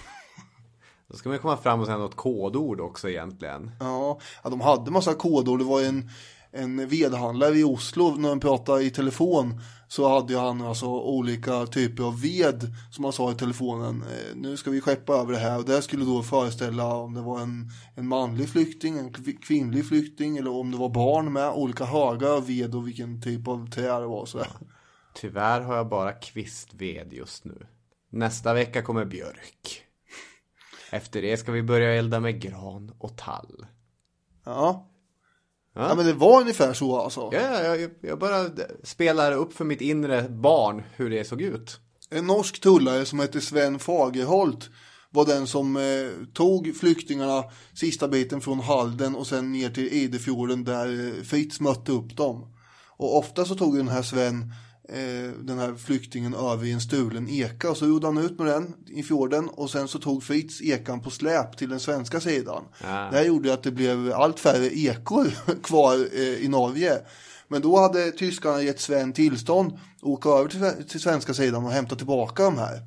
[1.09, 3.71] Då ska man komma fram och säga något kodord också egentligen.
[3.81, 5.59] Ja, ja de hade massa kodord.
[5.59, 6.11] Det var en,
[6.51, 9.61] en vedhandlare i Oslo när de pratade i telefon.
[9.89, 14.03] Så hade han alltså olika typer av ved som han sa i telefonen.
[14.03, 15.59] Eh, nu ska vi skeppa över det här.
[15.59, 19.89] Och det skulle då föreställa om det var en, en manlig flykting, en kv- kvinnlig
[19.89, 20.37] flykting.
[20.37, 21.51] Eller om det var barn med.
[21.51, 24.27] Olika högar av ved och vilken typ av trä det var.
[24.27, 24.49] Sådär.
[25.15, 27.67] Tyvärr har jag bara kvistved just nu.
[28.11, 29.84] Nästa vecka kommer björk.
[30.95, 33.67] Efter det ska vi börja elda med gran och tall.
[34.45, 34.91] Ja.
[35.75, 35.89] Ja.
[35.89, 37.31] ja, men det var ungefär så alltså.
[37.33, 38.47] Ja, jag, jag bara
[38.83, 41.81] spelar upp för mitt inre barn hur det såg ut.
[42.11, 44.71] En norsk tullare som hette Sven Fagerholt
[45.11, 50.65] var den som eh, tog flyktingarna sista biten från Halden och sen ner till Idefjorden
[50.65, 52.55] där eh, Fritz mötte upp dem.
[52.97, 54.53] Och ofta så tog den här Sven
[55.39, 58.75] den här flyktingen över i en stulen eka och så gjorde han ut med den
[58.87, 62.65] i fjorden och sen så tog Fritz ekan på släp till den svenska sidan.
[62.81, 63.11] Ah.
[63.11, 65.27] Det här gjorde att det blev allt färre ekor
[65.63, 67.01] kvar eh, i Norge.
[67.49, 71.97] Men då hade tyskarna gett Sven tillstånd att åka över till, svenska sidan och hämta
[71.97, 72.83] tillbaka de här.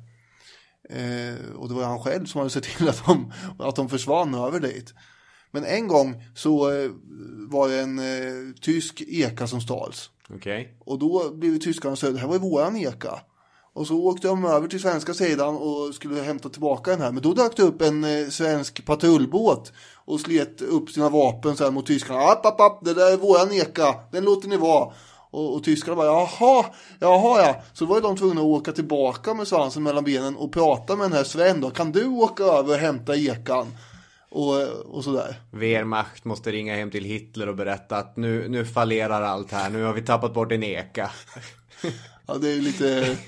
[0.90, 4.34] Eh, och det var han själv som hade sett till att de, att de försvann
[4.34, 4.94] över dit.
[5.50, 6.90] Men en gång så eh,
[7.48, 10.10] var det en eh, tysk eka som stals.
[10.34, 10.76] Okej.
[10.84, 13.20] Och då blev tyskarna så det här var ju våran eka.
[13.72, 17.12] Och så åkte de över till svenska sidan och skulle hämta tillbaka den här.
[17.12, 21.64] Men då dök det upp en eh, svensk patrullbåt och slet upp sina vapen så
[21.64, 22.20] här mot tyskarna.
[22.20, 24.92] App, app, app, det där är våran eka, den låter ni vara.
[25.30, 26.64] Och, och tyskarna bara, jaha,
[26.98, 27.62] jaha ja.
[27.72, 31.04] Så var ju de tvungna att åka tillbaka med svansen mellan benen och prata med
[31.04, 31.70] den här Sven då.
[31.70, 33.66] Kan du åka över och hämta ekan?
[34.30, 35.42] Och, och sådär.
[35.50, 39.70] Wehrmacht måste ringa hem till Hitler och berätta att nu, nu fallerar allt här.
[39.70, 41.10] Nu har vi tappat bort en eka.
[42.30, 43.18] Ja, det är lite,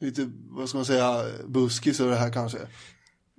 [0.00, 2.58] lite, vad ska man säga, buskis över det här kanske.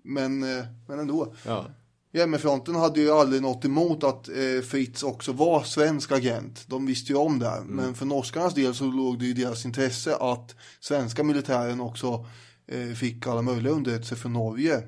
[0.04, 1.34] Men, eh, men ändå.
[1.46, 1.66] Ja.
[2.14, 6.64] Jämmefronten hade ju aldrig något emot att eh, Fritz också var svensk agent.
[6.68, 7.62] De visste ju om det.
[7.66, 12.26] Men för norskarnas del så låg det i deras intresse att svenska militären också
[12.68, 14.84] eh, fick alla möjliga underrättelser från Norge.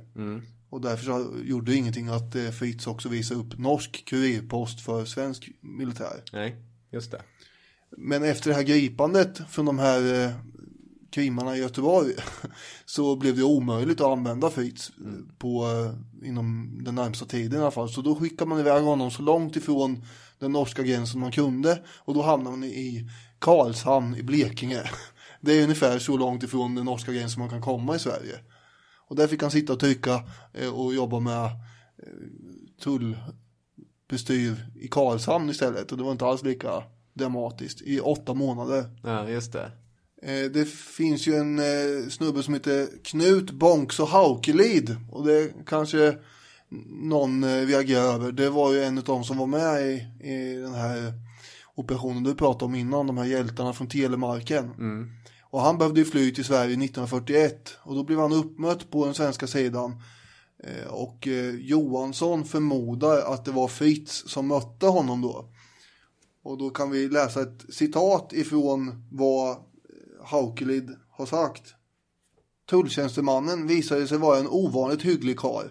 [0.75, 5.05] Och därför så gjorde det ingenting att eh, Fritz också visade upp norsk kurirpost för
[5.05, 6.23] svensk militär.
[6.33, 6.55] Nej,
[6.91, 7.21] just det.
[7.97, 10.31] Men efter det här gripandet från de här eh,
[11.11, 12.13] krimmarna i Göteborg
[12.85, 17.61] så blev det omöjligt att använda Fritz eh, på, eh, inom den närmsta tiden i
[17.61, 17.89] alla fall.
[17.89, 20.03] Så då skickade man iväg honom så långt ifrån
[20.39, 23.09] den norska gränsen man kunde och då hamnade man i
[23.39, 24.81] Karlshamn i Blekinge.
[25.41, 28.39] Det är ungefär så långt ifrån den norska gränsen man kan komma i Sverige.
[29.07, 31.49] Och där fick han sitta och trycka eh, och jobba med
[32.83, 36.83] tullbestyr i Karlshamn istället och det var inte alls lika
[37.13, 38.85] dramatiskt i åtta månader.
[39.03, 39.71] Ja, just det.
[40.21, 46.17] Eh, Det finns ju en eh, snubbe som heter Knut Bonks Haukelid och det kanske
[46.89, 48.31] någon eh, reagerar över.
[48.31, 51.13] Det var ju en av de som var med i, i den här
[51.75, 54.71] operationen du pratade om innan, de här hjältarna från Telemarken.
[55.55, 59.13] Och han behövde ju fly till Sverige 1941 och då blev han uppmött på den
[59.13, 60.01] svenska sidan.
[60.63, 65.49] Eh, och eh, Johansson förmodar att det var Fritz som mötte honom då.
[66.43, 69.57] Och då kan vi läsa ett citat ifrån vad eh,
[70.23, 71.63] Haukelid har sagt.
[72.69, 75.65] Tulltjänstemannen visade sig vara en ovanligt hygglig karl.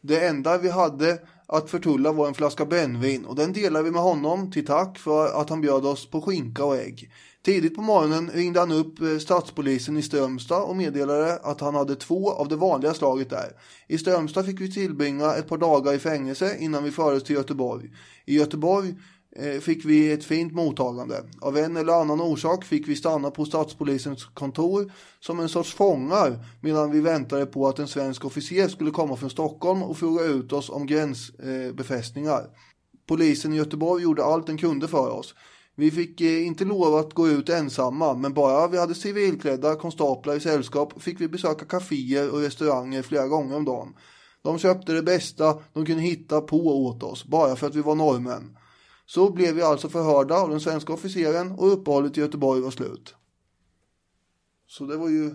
[0.00, 4.02] Det enda vi hade att förtulla var en flaska brännvin och den delade vi med
[4.02, 7.10] honom till tack för att han bjöd oss på skinka och ägg.
[7.44, 11.96] Tidigt på morgonen ringde han upp eh, stadspolisen i Strömstad och meddelade att han hade
[11.96, 13.52] två av det vanliga slaget där.
[13.88, 17.90] I Strömstad fick vi tillbringa ett par dagar i fängelse innan vi fördes till Göteborg.
[18.26, 18.94] I Göteborg
[19.36, 21.24] eh, fick vi ett fint mottagande.
[21.40, 26.44] Av en eller annan orsak fick vi stanna på stadspolisens kontor som en sorts fångar
[26.60, 30.52] medan vi väntade på att en svensk officer skulle komma från Stockholm och fråga ut
[30.52, 32.46] oss om gränsbefästningar.
[33.08, 35.34] Polisen i Göteborg gjorde allt den kunde för oss.
[35.80, 40.34] Vi fick eh, inte lov att gå ut ensamma, men bara vi hade civilklädda konstaplar
[40.34, 43.94] i sällskap fick vi besöka kaféer och restauranger flera gånger om dagen.
[44.42, 47.94] De köpte det bästa de kunde hitta på åt oss, bara för att vi var
[47.94, 48.58] norrmän.
[49.06, 53.14] Så blev vi alltså förhörda av den svenska officeren och uppehållet i Göteborg var slut.
[54.66, 55.34] Så det var ju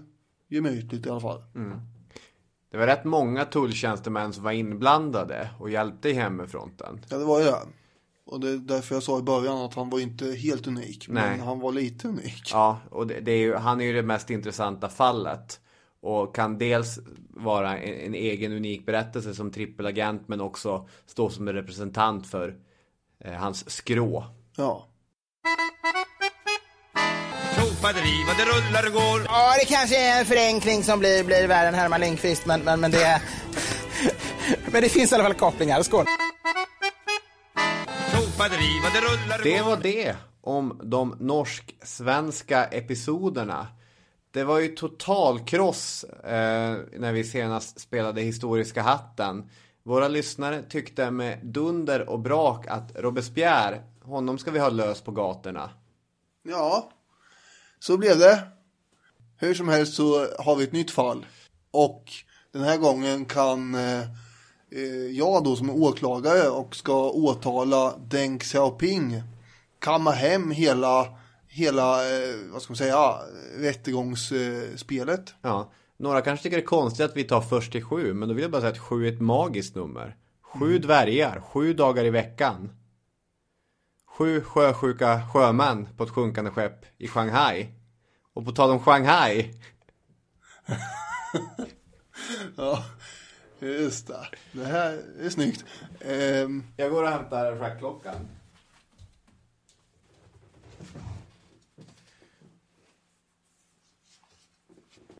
[0.50, 1.44] gemytligt i alla fall.
[1.56, 1.80] Mm.
[2.72, 7.06] Det var rätt många tulltjänstemän som var inblandade och hjälpte i hemmafronten.
[7.10, 7.62] Ja, det var ju det.
[8.26, 11.06] Och det är därför jag sa i början att han var inte helt unik.
[11.10, 11.30] Nej.
[11.30, 12.50] Men han var lite unik.
[12.52, 15.60] Ja, och det, det är ju, han är ju det mest intressanta fallet.
[16.02, 17.00] Och kan dels
[17.30, 22.56] vara en, en egen unik berättelse som trippelagent men också stå som en representant för
[23.20, 24.26] eh, hans skrå.
[24.58, 24.88] Ja.
[27.82, 29.22] Vad det rullar och går.
[29.26, 32.80] Ja, det kanske är en förenkling som blir, blir värre än Herman Lindqvist, men, men,
[32.80, 33.22] men det...
[34.72, 35.84] men det finns i alla fall kopplingar.
[35.84, 36.06] Skål!
[38.46, 43.68] Vad det rullar Det var det om de norsk-svenska episoderna.
[44.32, 49.50] Det var ju totalkross eh, när vi senast spelade Historiska hatten.
[49.84, 55.12] Våra lyssnare tyckte med dunder och brak att Robespierre, honom ska vi ha lös på
[55.12, 55.70] gatorna.
[56.44, 56.92] Ja,
[57.80, 58.48] så blev det.
[59.38, 61.26] Hur som helst så har vi ett nytt fall.
[61.72, 62.12] Och
[62.52, 64.02] den här gången kan eh,
[65.12, 69.24] jag då som är åklagare och ska åtala Deng Xiaoping
[69.86, 71.08] kamma hem hela,
[71.48, 73.16] hela eh, vad ska man säga,
[73.58, 75.36] rättegångsspelet.
[75.42, 78.36] Ja, några kanske tycker det är konstigt att vi tar först till sju, men då
[78.36, 80.18] vill jag bara säga att sju är ett magiskt nummer.
[80.42, 82.72] Sju dvärgar, sju dagar i veckan.
[84.18, 87.68] Sju sjösjuka sjömän på ett sjunkande skepp i Shanghai.
[88.34, 89.54] Och på tal om Shanghai.
[92.58, 92.84] Ja,
[93.60, 94.28] just det.
[94.52, 95.66] Det här är snyggt.
[96.06, 96.64] Um...
[96.78, 98.16] Jag går och hämtar schackklockan.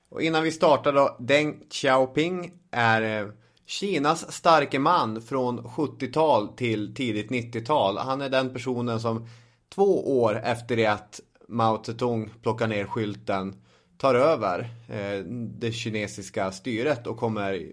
[0.10, 3.32] Och innan vi startar då, Deng Xiaoping är eh,
[3.66, 7.98] Kinas starke man från 70-tal till tidigt 90-tal.
[7.98, 9.28] Han är den personen som
[9.70, 13.56] två år efter det att Mao Zedong plockar ner skylten
[13.98, 15.24] tar över eh,
[15.60, 17.72] det kinesiska styret och kommer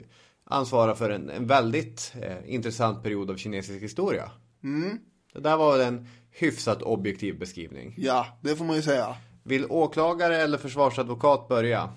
[0.53, 4.31] ansvara för en, en väldigt eh, intressant period av kinesisk historia.
[4.65, 4.99] mm,
[5.33, 7.95] Det där var en hyfsat objektiv beskrivning.
[7.99, 9.17] ja, det får man ju säga.
[9.43, 11.91] Vill åklagare eller försvarsadvokat börja?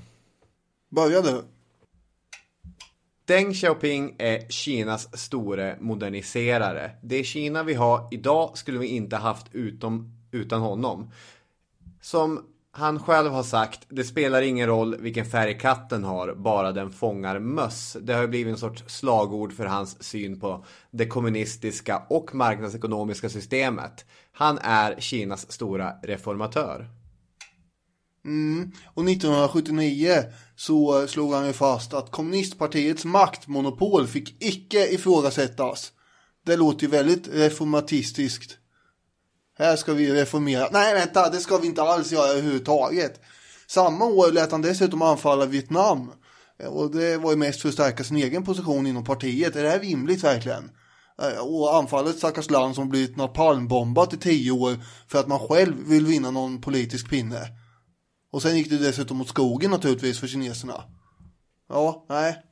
[0.89, 1.43] Börja du.
[3.25, 6.91] Deng Xiaoping är Kinas store moderniserare.
[7.03, 11.11] Det Kina vi har idag skulle vi inte haft utom, utan honom.
[12.01, 12.45] Som
[12.77, 17.39] han själv har sagt, det spelar ingen roll vilken färg katten har, bara den fångar
[17.39, 17.97] möss.
[18.01, 23.29] Det har ju blivit en sorts slagord för hans syn på det kommunistiska och marknadsekonomiska
[23.29, 24.05] systemet.
[24.31, 26.89] Han är Kinas stora reformatör.
[28.25, 28.71] Mm.
[28.87, 30.23] Och 1979
[30.55, 35.91] så slog han ju fast att kommunistpartiets maktmonopol fick icke ifrågasättas.
[36.45, 38.57] Det låter ju väldigt reformatistiskt.
[39.57, 40.69] Här ska vi reformera.
[40.71, 43.21] Nej, vänta, det ska vi inte alls göra överhuvudtaget.
[43.67, 46.11] Samma år lät han dessutom anfalla Vietnam.
[46.67, 49.55] Och det var ju mest för att stärka sin egen position inom partiet.
[49.55, 50.71] Är det här rimligt verkligen?
[51.21, 54.77] Eh, och anfalla ett stackars land som blivit napalmbombat i tio år
[55.07, 57.47] för att man själv vill vinna någon politisk pinne.
[58.31, 60.83] Och sen gick det dessutom mot skogen naturligtvis för kineserna.
[61.69, 62.43] Ja, nej.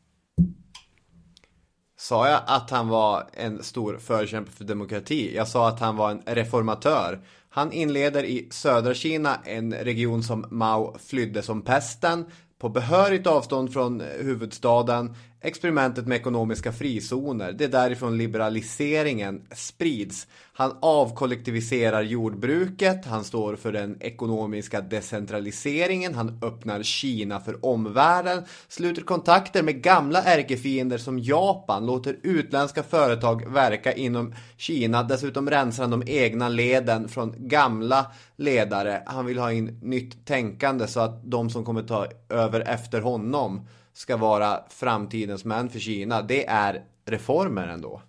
[2.04, 5.36] Sa jag att han var en stor förkämpe för demokrati?
[5.36, 7.20] Jag sa att han var en reformatör.
[7.50, 12.26] Han inleder i södra Kina, en region som Mao flydde som pesten.
[12.60, 17.52] På behörigt avstånd från huvudstaden, experimentet med ekonomiska frizoner.
[17.52, 20.28] Det är därifrån liberaliseringen sprids.
[20.53, 29.02] Han avkollektiviserar jordbruket, han står för den ekonomiska decentraliseringen, han öppnar Kina för omvärlden, sluter
[29.02, 35.91] kontakter med gamla ärkefiender som Japan, låter utländska företag verka inom Kina, dessutom rensar han
[35.91, 39.03] de egna leden från gamla ledare.
[39.06, 43.68] Han vill ha in nytt tänkande så att de som kommer ta över efter honom
[43.94, 46.22] ska vara framtidens män för Kina.
[46.22, 48.02] Det är reformer ändå.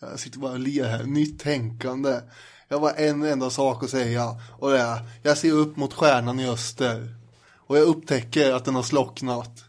[0.00, 2.20] Jag sitter bara och ler här, nytt tänkande.
[2.68, 5.94] Jag har bara en enda sak att säga och det är, jag ser upp mot
[5.94, 7.14] stjärnan i öster.
[7.56, 9.64] Och jag upptäcker att den har slocknat.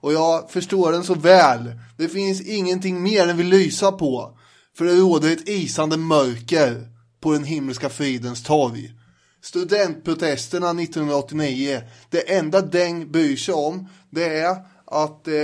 [0.00, 1.72] Och jag förstår den så väl.
[1.96, 4.38] Det finns ingenting mer den vill lysa på.
[4.76, 6.88] För det råder ett isande mörker
[7.20, 8.94] på den himmelska fridens torg.
[9.42, 15.34] Studentprotesterna 1989, det enda Deng bryr sig om, det är att eh,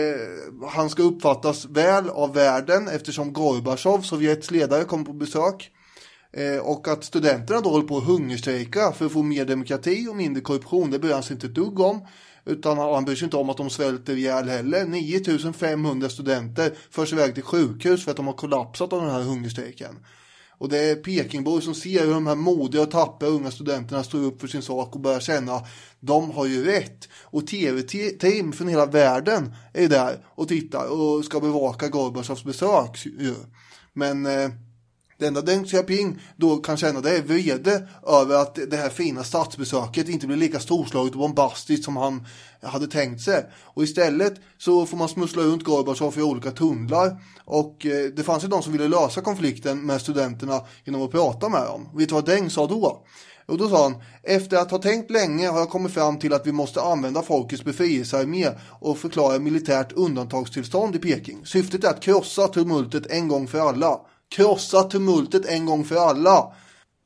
[0.68, 5.70] han ska uppfattas väl av världen eftersom Gorbatjov, Sovjets ledare, kommer på besök.
[6.32, 10.16] Eh, och att studenterna då håller på att hungerstrejka för att få mer demokrati och
[10.16, 12.06] mindre korruption, det bryr han sig inte ett dugg om.
[12.44, 14.84] Utan han bryr sig inte om att de svälter ihjäl heller.
[14.86, 19.96] 9500 studenter förs iväg till sjukhus för att de har kollapsat av den här hungerstrejken.
[20.58, 24.18] Och det är Pekingbor som ser hur de här modiga och tappra unga studenterna står
[24.18, 25.62] upp för sin sak och börjar känna
[26.00, 27.08] de har ju rätt.
[27.22, 33.06] Och tv-team från hela världen är där och tittar och ska bevaka Gorbatjovs besök.
[33.92, 34.50] Men eh,
[35.18, 39.24] det enda Deng Xiaoping då kan känna det är vrede över att det här fina
[39.24, 42.26] statsbesöket inte blir lika storslaget och bombastiskt som han
[42.62, 43.46] hade tänkt sig.
[43.62, 47.22] Och istället så får man smussla runt Gorbatjov i olika tunnlar.
[47.44, 51.48] Och eh, det fanns ju de som ville lösa konflikten med studenterna genom att prata
[51.48, 51.88] med dem.
[51.94, 53.06] Vet du vad Deng sa då?
[53.46, 56.46] Och då sa han, efter att ha tänkt länge har jag kommit fram till att
[56.46, 58.48] vi måste använda folkets befrielsearmé
[58.80, 61.46] och förklara militärt undantagstillstånd i Peking.
[61.46, 66.52] Syftet är att krossa tumultet en gång för alla krossa tumultet en gång för alla.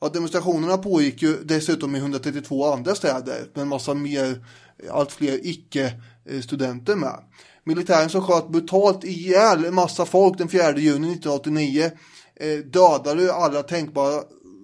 [0.00, 4.44] Ja, demonstrationerna pågick ju dessutom i 132 andra städer med en massa mer,
[4.90, 7.24] allt fler icke-studenter med.
[7.64, 11.90] Militären som sköt brutalt ihjäl en massa folk den 4 juni 1989
[12.36, 14.22] eh, dödade alla tänkbara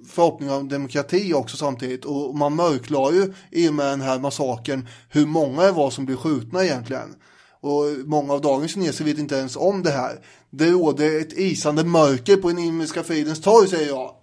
[0.09, 4.89] förhoppningar om demokrati också samtidigt och man mörklade ju i och med den här massakern
[5.09, 7.15] hur många det var som blev skjutna egentligen.
[7.67, 10.19] Och många av dagens kineser vet inte ens om det här.
[10.51, 14.17] Det råder ett isande mörker på den himmelska fridens torg, säger jag.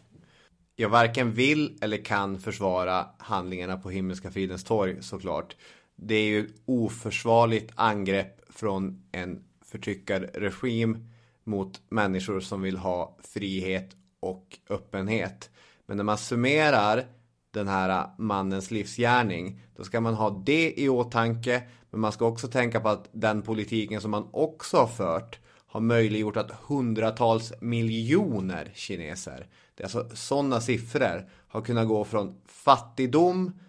[0.76, 5.56] Jag varken vill eller kan försvara handlingarna på Himmelska fridens torg såklart.
[5.96, 11.10] Det är ju oförsvarligt angrepp från en förtryckarregim
[11.44, 13.90] mot människor som vill ha frihet
[14.20, 15.50] och öppenhet.
[15.86, 17.06] Men när man summerar
[17.54, 21.64] den här äh, mannens livsgärning, då ska man ha det i åtanke.
[21.90, 25.82] Men man ska också tänka på att den politiken som man också har fört har
[25.82, 33.60] möjliggjort att hundratals miljoner kineser, det är alltså sådana siffror, har kunnat gå från fattigdom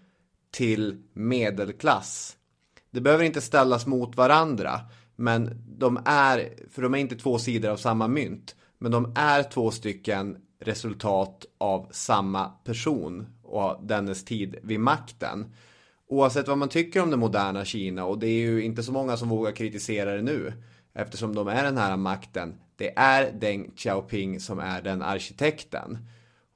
[0.50, 2.36] till medelklass.
[2.90, 4.80] Det behöver inte ställas mot varandra,
[5.16, 9.42] men de är, för de är inte två sidor av samma mynt, men de är
[9.42, 15.52] två stycken resultat av samma person och dennes tid vid makten.
[16.06, 19.16] Oavsett vad man tycker om det moderna Kina, och det är ju inte så många
[19.16, 20.52] som vågar kritisera det nu,
[20.92, 22.54] eftersom de är den här makten.
[22.76, 25.98] Det är Deng Xiaoping som är den arkitekten.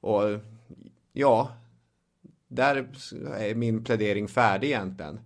[0.01, 0.23] Och
[1.13, 1.51] ja,
[2.47, 2.75] där
[3.37, 5.19] är min plädering färdig egentligen.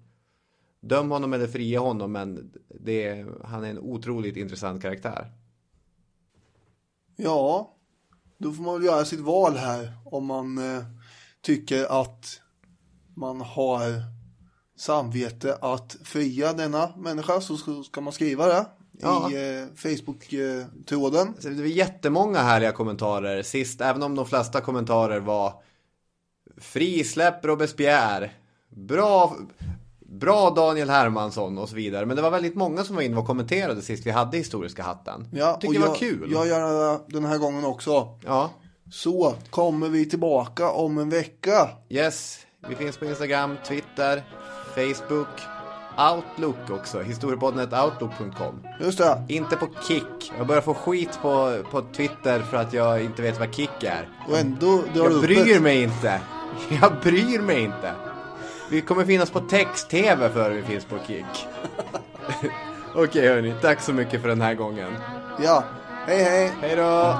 [0.80, 5.32] Döm honom eller fria honom, men det, han är en otroligt intressant karaktär.
[7.16, 7.74] Ja,
[8.38, 10.84] då får man väl göra sitt val här om man eh,
[11.44, 12.40] tycker att
[13.16, 14.04] man har
[14.78, 18.66] samvete att fria denna människa så ska man skriva det
[19.02, 19.32] ja.
[19.32, 21.34] i eh, Facebook-tråden.
[21.42, 25.54] Det var jättemånga härliga kommentarer sist, även om de flesta kommentarer var
[26.58, 28.32] Frisläpp Robespierre.
[28.70, 29.38] Bra,
[30.00, 32.06] bra Daniel Hermansson och så vidare.
[32.06, 35.28] Men det var väldigt många som var inne och kommenterade sist vi hade historiska hatten.
[35.34, 36.32] Ja, Tycker det var kul.
[36.32, 38.20] Jag gör det den här gången också.
[38.26, 38.52] Ja.
[38.94, 41.70] Så kommer vi tillbaka om en vecka.
[41.90, 44.24] Yes, vi finns på Instagram, Twitter,
[44.76, 45.28] Facebook,
[46.14, 47.02] Outlook också.
[47.02, 48.68] Historiepodden.outlook.com.
[48.80, 49.24] Just det.
[49.28, 50.32] Inte på Kick.
[50.38, 54.10] Jag börjar få skit på, på Twitter för att jag inte vet vad Kick är.
[54.30, 56.22] Och ändå drar Jag bryr mig inte.
[56.82, 57.94] Jag bryr mig inte.
[58.70, 61.26] Vi kommer finnas på text-tv före vi finns på Kick.
[62.92, 64.94] Okej okay, hörni, tack så mycket för den här gången.
[65.44, 65.64] Ja,
[66.08, 66.52] hej hej.
[66.62, 67.20] Hej då.